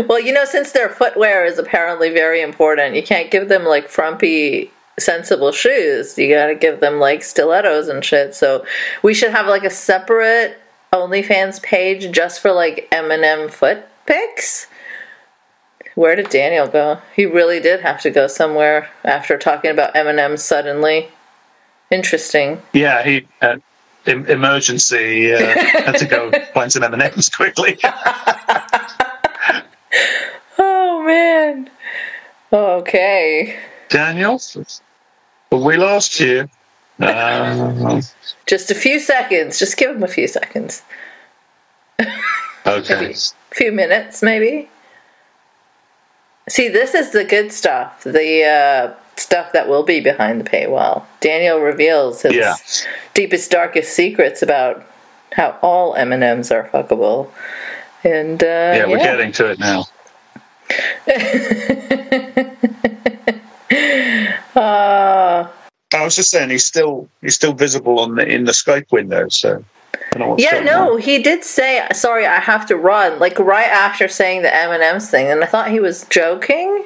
Well, 0.08 0.20
you 0.20 0.32
know, 0.34 0.46
since 0.46 0.72
their 0.72 0.90
footwear 0.90 1.46
is 1.46 1.60
apparently 1.60 2.10
very 2.10 2.42
important, 2.42 2.96
you 2.96 3.04
can't 3.04 3.30
give 3.30 3.50
them 3.50 3.66
like 3.66 3.90
frumpy, 3.90 4.72
sensible 4.98 5.52
shoes. 5.52 6.18
You 6.18 6.34
got 6.34 6.48
to 6.48 6.56
give 6.56 6.80
them 6.80 7.00
like 7.00 7.22
stilettos 7.24 7.90
and 7.90 8.04
shit. 8.04 8.34
So 8.34 8.66
we 9.04 9.14
should 9.14 9.32
have 9.32 9.46
like 9.46 9.64
a 9.64 9.70
separate 9.70 10.58
OnlyFans 10.94 11.62
page 11.62 12.12
just 12.12 12.42
for 12.42 12.52
like 12.52 12.88
M&M 12.92 13.50
foot 13.50 13.86
pics. 14.06 14.68
Where 15.96 16.16
did 16.16 16.30
Daniel 16.30 16.68
go? 16.68 17.00
He 17.16 17.26
really 17.26 17.60
did 17.60 17.82
have 17.82 18.02
to 18.02 18.10
go 18.10 18.26
somewhere 18.28 18.90
after 19.04 19.38
talking 19.38 19.70
about 19.70 19.96
M&M 19.96 20.38
suddenly. 20.38 21.10
Interesting. 21.94 22.60
Yeah, 22.74 23.04
he 23.04 23.28
uh, 23.42 23.58
em- 24.08 24.26
emergency 24.26 25.32
uh, 25.32 25.38
had 25.86 25.98
to 25.98 26.06
go 26.06 26.32
find 26.54 26.72
some 26.72 26.84
M 26.84 26.94
and 26.94 27.04
M's 27.04 27.30
quickly. 27.30 27.78
Oh 30.58 31.04
man. 31.06 31.70
Okay. 32.52 33.60
Daniel, 33.90 34.42
we 35.52 35.78
lost 35.78 36.20
you. 36.20 36.50
Um, 37.00 38.02
Just 38.46 38.72
a 38.72 38.76
few 38.76 39.00
seconds. 39.00 39.60
Just 39.60 39.78
give 39.78 39.96
him 39.96 40.04
a 40.04 40.08
few 40.08 40.28
seconds. 40.28 40.84
okay. 42.66 43.12
A 43.12 43.56
few 43.56 43.72
minutes, 43.72 44.22
maybe. 44.22 44.70
See, 46.48 46.70
this 46.70 46.94
is 46.94 47.12
the 47.12 47.24
good 47.24 47.52
stuff. 47.52 48.04
The 48.04 48.44
uh, 48.46 49.03
stuff 49.16 49.52
that 49.54 49.68
will 49.68 49.84
be 49.84 50.00
behind 50.00 50.40
the 50.42 50.50
paywall. 50.50 51.04
Daniel 51.20 51.60
reveals 51.60 52.22
his 52.24 52.34
Yeah. 52.34 52.56
deepest, 53.14 53.52
darkest 53.52 53.94
secrets 53.94 54.42
about 54.42 54.86
how 55.34 55.58
all 55.62 55.96
M 55.96 56.12
and 56.12 56.24
M's 56.24 56.52
are 56.52 56.70
fuckable. 56.74 57.30
And 58.04 58.44
uh, 58.44 58.46
Yeah, 58.76 58.86
we're 58.88 58.98
getting 58.98 59.32
to 59.34 59.52
it 59.52 59.60
now. 59.60 59.86
Uh, 64.56 65.48
I 65.94 66.04
was 66.04 66.16
just 66.16 66.30
saying 66.30 66.50
he's 66.52 66.66
still 66.66 67.10
he's 67.22 67.36
still 67.36 67.54
visible 67.54 68.00
on 68.00 68.16
the 68.16 68.26
in 68.28 68.46
the 68.46 68.52
Skype 68.52 68.92
window. 68.92 69.28
So 69.30 69.64
I 69.94 69.98
don't 70.12 70.20
know 70.20 70.28
what's 70.30 70.44
yeah, 70.44 70.60
no, 70.60 70.94
on. 70.94 71.02
he 71.02 71.22
did 71.24 71.44
say, 71.44 71.88
"Sorry, 71.94 72.26
I 72.26 72.40
have 72.40 72.66
to 72.68 72.76
run." 72.76 73.18
Like 73.20 73.40
right 73.40 73.68
after 73.68 74.08
saying 74.08 74.44
the 74.44 74.56
M 74.56 74.72
and 74.72 74.84
M's 74.84 75.10
thing, 75.10 75.28
and 75.28 75.44
I 75.44 75.48
thought 75.48 75.72
he 75.72 75.80
was 75.80 76.06
joking 76.06 76.86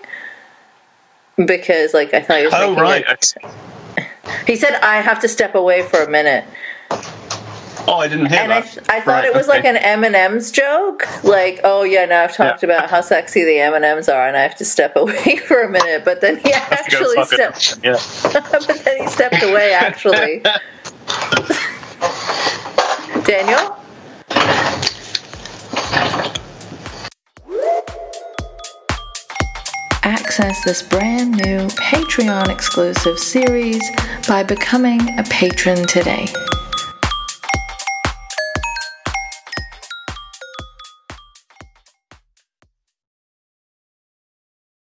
because, 1.45 1.93
like, 1.93 2.13
I 2.13 2.21
thought 2.21 2.37
he 2.39 2.45
was. 2.45 2.53
Oh 2.55 2.75
right, 2.75 3.05
it- 3.07 3.33
He 4.45 4.55
said, 4.55 4.75
"I 4.81 4.97
have 4.97 5.19
to 5.21 5.27
step 5.27 5.55
away 5.55 5.83
for 5.83 6.01
a 6.03 6.09
minute." 6.09 6.45
Oh, 7.89 7.99
I 7.99 8.09
didn't 8.09 8.25
hear 8.25 8.39
and 8.39 8.51
I, 8.51 8.59
that. 8.61 8.69
th- 8.73 8.85
I 8.89 8.99
thought 8.99 9.23
Right, 9.23 9.25
it 9.25 9.33
was 9.33 9.47
okay. 9.47 9.59
like 9.59 9.65
an 9.65 9.77
M 9.77 10.03
and 10.03 10.13
M's 10.13 10.51
joke. 10.51 11.07
Like, 11.23 11.61
oh 11.63 11.83
yeah, 11.83 12.03
now 12.05 12.23
I've 12.25 12.35
talked 12.35 12.61
Yeah. 12.61 12.69
about 12.69 12.89
how 12.89 12.99
sexy 12.99 13.45
the 13.45 13.59
M 13.59 13.73
and 13.75 13.85
M's 13.85 14.09
are, 14.09 14.27
and 14.27 14.35
I 14.35 14.41
have 14.41 14.55
to 14.57 14.65
step 14.65 14.95
away 14.97 15.37
for 15.37 15.61
a 15.61 15.69
minute. 15.69 16.03
But 16.03 16.19
then 16.19 16.35
he 16.37 16.51
actually 16.53 17.23
stepped. 17.23 17.77
Yeah. 17.83 17.97
but 18.33 18.81
then 18.83 19.01
he 19.03 19.07
stepped 19.07 19.41
away. 19.41 19.71
Actually, 19.73 20.43
Daniel. 23.23 23.77
Access 30.07 30.63
this 30.63 30.81
brand 30.81 31.31
new 31.31 31.67
Patreon 31.67 32.47
exclusive 32.47 33.19
series 33.19 33.83
by 34.25 34.41
becoming 34.41 35.01
a 35.19 35.23
patron 35.23 35.85
today. 35.85 36.27